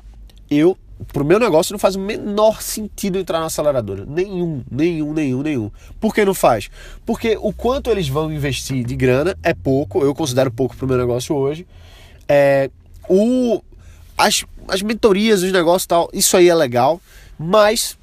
eu, 0.48 0.78
pro 1.12 1.26
meu 1.26 1.40
negócio, 1.40 1.74
não 1.74 1.80
faz 1.80 1.96
o 1.96 2.00
menor 2.00 2.62
sentido 2.62 3.18
entrar 3.18 3.40
na 3.40 3.48
aceleradora. 3.48 4.06
Nenhum, 4.06 4.64
nenhum, 4.70 5.12
nenhum, 5.12 5.42
nenhum. 5.42 5.72
Por 6.00 6.14
que 6.14 6.24
não 6.24 6.36
faz? 6.36 6.70
Porque 7.04 7.36
o 7.42 7.52
quanto 7.52 7.90
eles 7.90 8.08
vão 8.08 8.32
investir 8.32 8.86
de 8.86 8.96
grana 8.96 9.36
é 9.42 9.56
pouco, 9.56 10.04
eu 10.04 10.14
considero 10.14 10.52
pouco 10.52 10.78
pro 10.78 10.88
meu 10.88 11.00
negócio 11.00 11.36
hoje. 11.36 11.66
É, 12.28 12.70
o, 13.10 13.60
as, 14.16 14.46
as 14.68 14.84
mentorias, 14.84 15.42
os 15.42 15.52
negócios 15.52 15.86
e 15.86 15.88
tal, 15.88 16.12
isso 16.14 16.38
aí 16.38 16.48
é 16.48 16.54
legal, 16.54 17.02
mas 17.40 17.98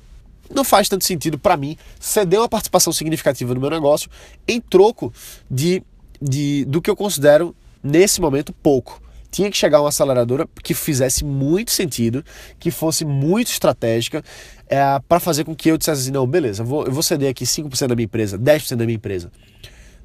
não 0.54 0.64
faz 0.64 0.88
tanto 0.88 1.04
sentido 1.04 1.38
para 1.38 1.56
mim 1.56 1.76
ceder 2.00 2.40
uma 2.40 2.48
participação 2.48 2.92
significativa 2.92 3.54
no 3.54 3.60
meu 3.60 3.70
negócio 3.70 4.10
em 4.46 4.60
troco 4.60 5.12
de, 5.50 5.82
de 6.20 6.64
do 6.66 6.80
que 6.80 6.90
eu 6.90 6.96
considero 6.96 7.54
nesse 7.82 8.20
momento 8.20 8.52
pouco. 8.52 9.02
Tinha 9.30 9.50
que 9.50 9.56
chegar 9.56 9.80
uma 9.80 9.90
aceleradora 9.90 10.48
que 10.62 10.72
fizesse 10.72 11.24
muito 11.24 11.70
sentido, 11.70 12.24
que 12.58 12.70
fosse 12.70 13.04
muito 13.04 13.48
estratégica, 13.48 14.24
é, 14.68 14.80
para 15.06 15.20
fazer 15.20 15.44
com 15.44 15.54
que 15.54 15.70
eu 15.70 15.76
dissesse 15.76 16.02
assim: 16.02 16.10
não, 16.10 16.26
beleza, 16.26 16.62
eu 16.62 16.66
vou, 16.66 16.86
eu 16.86 16.92
vou 16.92 17.02
ceder 17.02 17.30
aqui 17.30 17.44
5% 17.44 17.88
da 17.88 17.94
minha 17.94 18.04
empresa, 18.04 18.38
10% 18.38 18.76
da 18.76 18.84
minha 18.84 18.96
empresa 18.96 19.30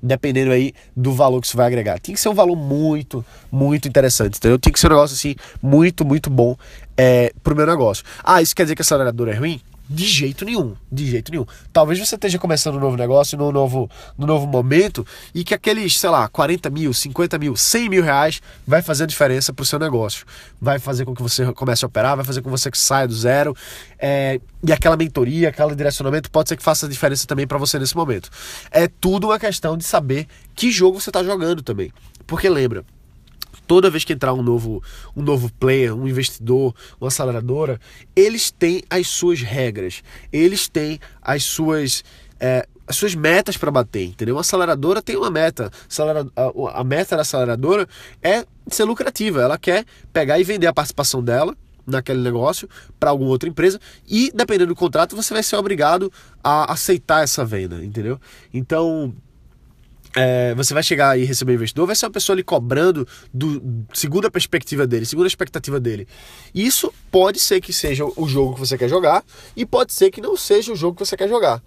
dependendo 0.01 0.51
aí 0.51 0.73
do 0.95 1.13
valor 1.13 1.39
que 1.39 1.47
isso 1.47 1.56
vai 1.56 1.67
agregar. 1.67 1.99
Tem 1.99 2.15
que 2.15 2.19
ser 2.19 2.30
um 2.30 2.34
valor 2.34 2.56
muito, 2.56 3.23
muito 3.51 3.88
interessante, 3.88 4.38
entendeu? 4.38 4.58
Tem 4.58 4.73
que 4.73 4.80
ser 4.80 4.88
um 4.88 4.91
negócio 4.91 5.13
assim, 5.13 5.36
muito, 5.62 6.04
muito 6.04 6.30
bom 6.30 6.58
é, 6.97 7.32
pro 7.43 7.56
meu 7.56 7.67
negócio. 7.67 8.04
Ah, 8.23 8.41
isso 8.41 8.56
quer 8.56 8.63
dizer 8.63 8.75
que 8.75 8.82
a 8.82 8.84
aceleradora 8.84 9.32
é 9.32 9.36
ruim? 9.36 9.62
De 9.93 10.06
jeito 10.06 10.45
nenhum, 10.45 10.73
de 10.89 11.06
jeito 11.06 11.30
nenhum. 11.32 11.45
Talvez 11.73 11.99
você 11.99 12.15
esteja 12.15 12.39
começando 12.39 12.75
um 12.75 12.80
novo 12.80 12.95
negócio, 12.95 13.38
num 13.38 13.51
novo, 13.51 13.91
num 14.17 14.25
novo 14.25 14.47
momento, 14.47 15.06
e 15.36 15.43
que 15.43 15.54
aqueles, 15.54 15.99
sei 15.99 16.10
lá, 16.10 16.30
40 16.30 16.69
mil, 16.69 16.93
50 16.93 17.38
mil, 17.38 17.58
100 17.58 17.89
mil 17.89 18.01
reais 18.01 18.41
vai 18.65 18.82
fazer 18.82 19.04
a 19.04 19.08
diferença 19.08 19.51
para 19.51 19.63
o 19.63 19.65
seu 19.65 19.77
negócio. 19.77 20.25
Vai 20.62 20.80
fazer 20.80 21.04
com 21.04 21.13
que 21.13 21.21
você 21.21 21.51
comece 21.51 21.84
a 21.84 21.89
operar, 21.89 22.15
vai 22.15 22.23
fazer 22.23 22.41
com 22.41 22.49
que 22.49 22.58
você 22.58 22.69
saia 22.73 23.06
do 23.06 23.13
zero. 23.13 23.54
É, 23.99 24.39
e 24.65 24.71
aquela 24.71 24.95
mentoria, 24.95 25.49
aquele 25.49 25.75
direcionamento 25.75 26.32
pode 26.32 26.47
ser 26.47 26.56
que 26.56 26.63
faça 26.63 26.86
a 26.86 26.89
diferença 26.89 27.27
também 27.27 27.45
para 27.45 27.58
você 27.58 27.77
nesse 27.77 27.95
momento. 27.95 28.30
É 28.71 28.88
tudo 28.88 29.27
uma 29.27 29.39
questão 29.39 29.75
de 29.75 29.84
saber 29.84 30.25
que 30.56 30.71
jogo 30.71 31.01
você 31.01 31.10
está 31.10 31.21
jogando 31.21 31.62
também. 31.62 31.91
Porque 32.25 32.47
lembra, 32.47 32.86
toda 33.72 33.90
vez 33.90 34.04
que 34.04 34.12
entrar 34.12 34.34
um 34.34 34.44
novo, 34.44 34.84
um 35.16 35.22
novo 35.22 35.50
player, 35.54 35.96
um 35.96 36.06
investidor, 36.06 36.76
uma 37.00 37.08
aceleradora, 37.08 37.80
eles 38.14 38.52
têm 38.52 38.84
as 38.90 39.08
suas 39.08 39.40
regras, 39.40 40.04
eles 40.30 40.68
têm 40.68 41.00
as 41.22 41.46
suas. 41.46 42.04
É, 42.38 42.68
as 42.86 42.98
suas 42.98 43.16
metas 43.16 43.56
para 43.56 43.72
bater, 43.72 44.08
entendeu? 44.08 44.36
Uma 44.36 44.42
aceleradora 44.42 45.02
tem 45.02 45.16
uma 45.16 45.32
meta. 45.32 45.72
A, 46.74 46.84
meta 46.84 47.16
da 47.16 47.22
aceleradora 47.22 47.88
é 48.22 48.44
ser 48.68 48.84
lucrativa. 48.84 49.42
Ela 49.42 49.58
quer 49.58 49.86
pegar 50.12 50.38
e 50.38 50.44
vender 50.44 50.68
a 50.68 50.74
participação 50.74 51.24
dela 51.24 51.56
naquele 51.88 52.20
negócio 52.20 52.68
para 53.00 53.12
alguma 53.12 53.30
outra 53.30 53.48
empresa 53.48 53.80
e 54.06 54.30
dependendo 54.36 54.74
do 54.74 54.76
contrato 54.76 55.16
você 55.16 55.34
vai 55.34 55.44
ser 55.44 55.56
obrigado 55.56 56.12
a 56.44 56.74
aceitar 56.74 57.24
essa 57.24 57.46
venda, 57.46 57.86
entendeu? 57.86 58.20
Então 58.54 59.16
é, 60.15 60.54
você 60.56 60.74
vai 60.74 60.84
chegar 60.84 61.17
e 61.17 61.24
receber 61.24 61.54
um 61.54 61.56
investidor, 61.56 61.88
vai 61.88 61.95
ser 61.95 62.06
uma 62.06 62.12
pessoa 62.12 62.36
ali 62.36 62.43
cobrando 62.43 63.08
do 63.34 63.86
segundo 63.93 64.28
a 64.28 64.32
perspectiva 64.32 64.86
dele, 64.86 65.06
segundo 65.06 65.26
a 65.26 65.28
expectativa 65.28 65.80
dele. 65.80 66.08
Isso 66.54 66.93
pode 67.10 67.39
ser 67.39 67.62
que 67.62 67.71
seja 67.71 68.06
o 68.06 68.28
jogo 68.28 68.56
que 68.56 68.60
você 68.60 68.78
quer 68.78 68.89
jogar 68.89 69.24
e 69.56 69.65
pode 69.65 69.93
ser 69.93 70.12
que 70.12 70.21
não 70.21 70.36
seja 70.36 70.71
o 70.71 70.76
jogo 70.76 70.97
que 70.97 71.06
você 71.06 71.15
quer 71.15 71.30
jogar. 71.30 71.62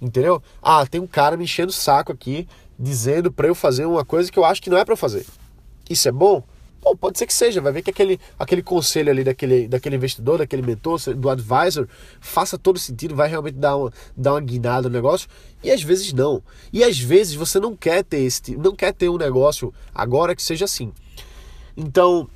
Entendeu? 0.00 0.42
Ah, 0.62 0.84
tem 0.86 1.00
um 1.00 1.06
cara 1.06 1.36
me 1.36 1.44
enchendo 1.44 1.70
o 1.70 1.74
saco 1.74 2.12
aqui 2.12 2.48
dizendo 2.78 3.30
para 3.30 3.46
eu 3.46 3.54
fazer 3.54 3.86
uma 3.86 4.04
coisa 4.04 4.30
que 4.30 4.38
eu 4.38 4.44
acho 4.44 4.60
que 4.60 4.70
não 4.70 4.78
é 4.78 4.84
para 4.84 4.96
fazer. 4.96 5.24
Isso 5.88 6.08
é 6.08 6.12
bom? 6.12 6.42
Bom, 6.84 6.94
pode 6.94 7.18
ser 7.18 7.26
que 7.26 7.32
seja, 7.32 7.62
vai 7.62 7.72
ver 7.72 7.80
que 7.80 7.88
aquele, 7.88 8.20
aquele 8.38 8.62
conselho 8.62 9.10
ali 9.10 9.24
daquele, 9.24 9.66
daquele 9.66 9.96
investidor, 9.96 10.36
daquele 10.36 10.60
mentor, 10.60 11.00
do 11.14 11.30
advisor, 11.30 11.88
faça 12.20 12.58
todo 12.58 12.78
sentido, 12.78 13.14
vai 13.14 13.26
realmente 13.26 13.56
dar 13.56 13.74
uma, 13.74 13.90
dar 14.14 14.34
uma 14.34 14.40
guinada 14.40 14.86
no 14.86 14.94
negócio, 14.94 15.26
e 15.62 15.70
às 15.70 15.82
vezes 15.82 16.12
não. 16.12 16.42
E 16.70 16.84
às 16.84 16.98
vezes 16.98 17.34
você 17.34 17.58
não 17.58 17.74
quer 17.74 18.04
ter 18.04 18.18
esse 18.18 18.54
não 18.58 18.76
quer 18.76 18.92
ter 18.92 19.08
um 19.08 19.16
negócio 19.16 19.72
agora 19.94 20.36
que 20.36 20.42
seja 20.42 20.66
assim. 20.66 20.92
Então, 21.74 22.28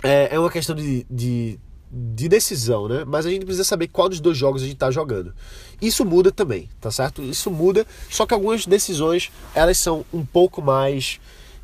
é, 0.00 0.36
é 0.36 0.38
uma 0.38 0.50
questão 0.50 0.76
de, 0.76 1.04
de 1.10 1.58
de 1.90 2.28
decisão, 2.28 2.88
né? 2.88 3.04
Mas 3.06 3.24
a 3.26 3.30
gente 3.30 3.44
precisa 3.44 3.64
saber 3.64 3.88
qual 3.88 4.08
dos 4.08 4.20
dois 4.20 4.36
jogos 4.36 4.60
a 4.60 4.64
gente 4.64 4.74
está 4.74 4.90
jogando. 4.90 5.32
Isso 5.80 6.04
muda 6.04 6.32
também, 6.32 6.68
tá 6.80 6.90
certo? 6.90 7.22
Isso 7.22 7.50
muda, 7.50 7.86
só 8.10 8.26
que 8.26 8.34
algumas 8.34 8.66
decisões 8.66 9.30
elas 9.54 9.78
são 9.78 10.04
um 10.12 10.24
pouco 10.24 10.60
mais 10.60 11.20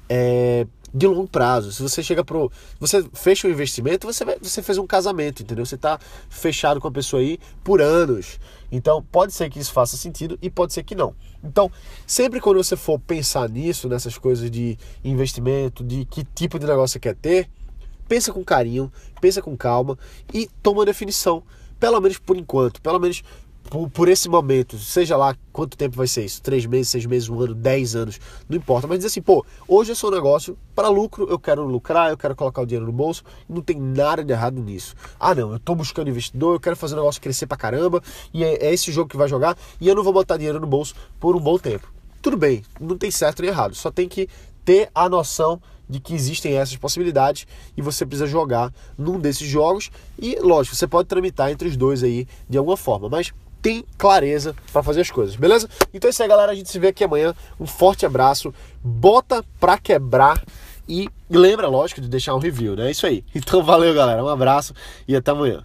é, 0.08 0.66
de 0.94 1.06
longo 1.06 1.28
prazo. 1.28 1.72
Se 1.72 1.82
você 1.82 2.02
chega 2.02 2.24
pro. 2.24 2.50
Você 2.78 3.04
fecha 3.14 3.46
um 3.46 3.50
investimento, 3.50 4.06
você, 4.06 4.24
você 4.40 4.62
fez 4.62 4.78
um 4.78 4.86
casamento, 4.86 5.42
entendeu? 5.42 5.64
Você 5.64 5.76
está 5.76 5.98
fechado 6.28 6.80
com 6.80 6.88
a 6.88 6.92
pessoa 6.92 7.22
aí 7.22 7.38
por 7.64 7.80
anos. 7.80 8.38
Então, 8.70 9.02
pode 9.02 9.32
ser 9.32 9.50
que 9.50 9.58
isso 9.58 9.72
faça 9.72 9.96
sentido 9.96 10.38
e 10.40 10.50
pode 10.50 10.72
ser 10.72 10.82
que 10.82 10.94
não. 10.94 11.14
Então, 11.42 11.70
sempre 12.06 12.40
quando 12.40 12.62
você 12.62 12.76
for 12.76 12.98
pensar 12.98 13.48
nisso, 13.48 13.88
nessas 13.88 14.16
coisas 14.16 14.50
de 14.50 14.78
investimento, 15.04 15.84
de 15.84 16.04
que 16.04 16.24
tipo 16.24 16.58
de 16.58 16.66
negócio 16.66 16.94
você 16.94 17.00
quer 17.00 17.14
ter, 17.14 17.50
pensa 18.08 18.32
com 18.32 18.44
carinho, 18.44 18.92
pensa 19.20 19.42
com 19.42 19.56
calma 19.56 19.98
e 20.32 20.48
toma 20.62 20.84
definição. 20.84 21.42
Pelo 21.78 22.00
menos 22.00 22.18
por 22.18 22.36
enquanto, 22.36 22.80
pelo 22.80 22.98
menos 22.98 23.22
por, 23.68 23.88
por, 23.90 24.08
esse 24.08 24.28
momento, 24.28 24.78
seja 24.78 25.16
lá 25.16 25.36
quanto 25.52 25.76
tempo 25.76 25.96
vai 25.96 26.06
ser 26.06 26.24
isso, 26.24 26.42
três 26.42 26.66
meses, 26.66 26.88
seis 26.88 27.06
meses, 27.06 27.28
um 27.28 27.40
ano, 27.40 27.54
dez 27.54 27.96
anos, 27.96 28.20
não 28.48 28.56
importa, 28.56 28.86
mas 28.86 28.98
diz 28.98 29.06
assim, 29.06 29.22
pô, 29.22 29.44
hoje 29.66 29.92
é 29.92 29.94
só 29.94 30.08
um 30.08 30.10
negócio 30.10 30.58
para 30.74 30.88
lucro, 30.88 31.26
eu 31.28 31.38
quero 31.38 31.64
lucrar, 31.64 32.10
eu 32.10 32.16
quero 32.16 32.34
colocar 32.36 32.62
o 32.62 32.66
dinheiro 32.66 32.86
no 32.86 32.92
bolso, 32.92 33.22
não 33.48 33.62
tem 33.62 33.78
nada 33.78 34.24
de 34.24 34.32
errado 34.32 34.60
nisso. 34.60 34.94
Ah, 35.18 35.34
não, 35.34 35.52
eu 35.52 35.58
tô 35.58 35.74
buscando 35.74 36.10
investidor, 36.10 36.56
eu 36.56 36.60
quero 36.60 36.76
fazer 36.76 36.94
o 36.94 36.98
negócio 36.98 37.20
crescer 37.20 37.46
pra 37.46 37.56
caramba, 37.56 38.02
e 38.32 38.44
é, 38.44 38.66
é 38.66 38.72
esse 38.72 38.92
jogo 38.92 39.08
que 39.08 39.16
vai 39.16 39.28
jogar, 39.28 39.56
e 39.80 39.88
eu 39.88 39.94
não 39.94 40.02
vou 40.02 40.12
botar 40.12 40.36
dinheiro 40.36 40.60
no 40.60 40.66
bolso 40.66 40.94
por 41.18 41.36
um 41.36 41.40
bom 41.40 41.58
tempo. 41.58 41.92
Tudo 42.20 42.36
bem, 42.36 42.62
não 42.80 42.96
tem 42.96 43.10
certo 43.10 43.42
nem 43.42 43.50
errado, 43.50 43.74
só 43.74 43.90
tem 43.90 44.08
que 44.08 44.28
ter 44.64 44.90
a 44.94 45.08
noção 45.08 45.60
de 45.88 46.00
que 46.00 46.14
existem 46.14 46.54
essas 46.54 46.76
possibilidades 46.76 47.46
e 47.76 47.82
você 47.82 48.06
precisa 48.06 48.26
jogar 48.26 48.72
num 48.96 49.18
desses 49.18 49.46
jogos 49.46 49.90
e 50.18 50.36
lógico, 50.40 50.74
você 50.74 50.86
pode 50.86 51.08
tramitar 51.08 51.50
entre 51.50 51.68
os 51.68 51.76
dois 51.76 52.02
aí 52.02 52.26
de 52.48 52.56
alguma 52.56 52.76
forma, 52.76 53.08
mas 53.08 53.32
tem 53.62 53.84
clareza 53.96 54.54
para 54.72 54.82
fazer 54.82 55.00
as 55.00 55.10
coisas, 55.10 55.36
beleza? 55.36 55.68
Então 55.94 56.08
é 56.08 56.10
isso 56.10 56.22
aí, 56.22 56.28
galera. 56.28 56.50
A 56.52 56.54
gente 56.54 56.68
se 56.68 56.78
vê 56.78 56.88
aqui 56.88 57.04
amanhã. 57.04 57.34
Um 57.58 57.66
forte 57.66 58.04
abraço. 58.04 58.52
Bota 58.82 59.44
pra 59.60 59.78
quebrar. 59.78 60.42
E 60.88 61.08
lembra, 61.30 61.68
lógico, 61.68 62.00
de 62.00 62.08
deixar 62.08 62.34
um 62.34 62.38
review, 62.38 62.74
né? 62.74 62.88
É 62.88 62.90
isso 62.90 63.06
aí. 63.06 63.24
Então 63.34 63.62
valeu, 63.62 63.94
galera. 63.94 64.22
Um 64.22 64.28
abraço 64.28 64.74
e 65.06 65.14
até 65.14 65.30
amanhã. 65.30 65.64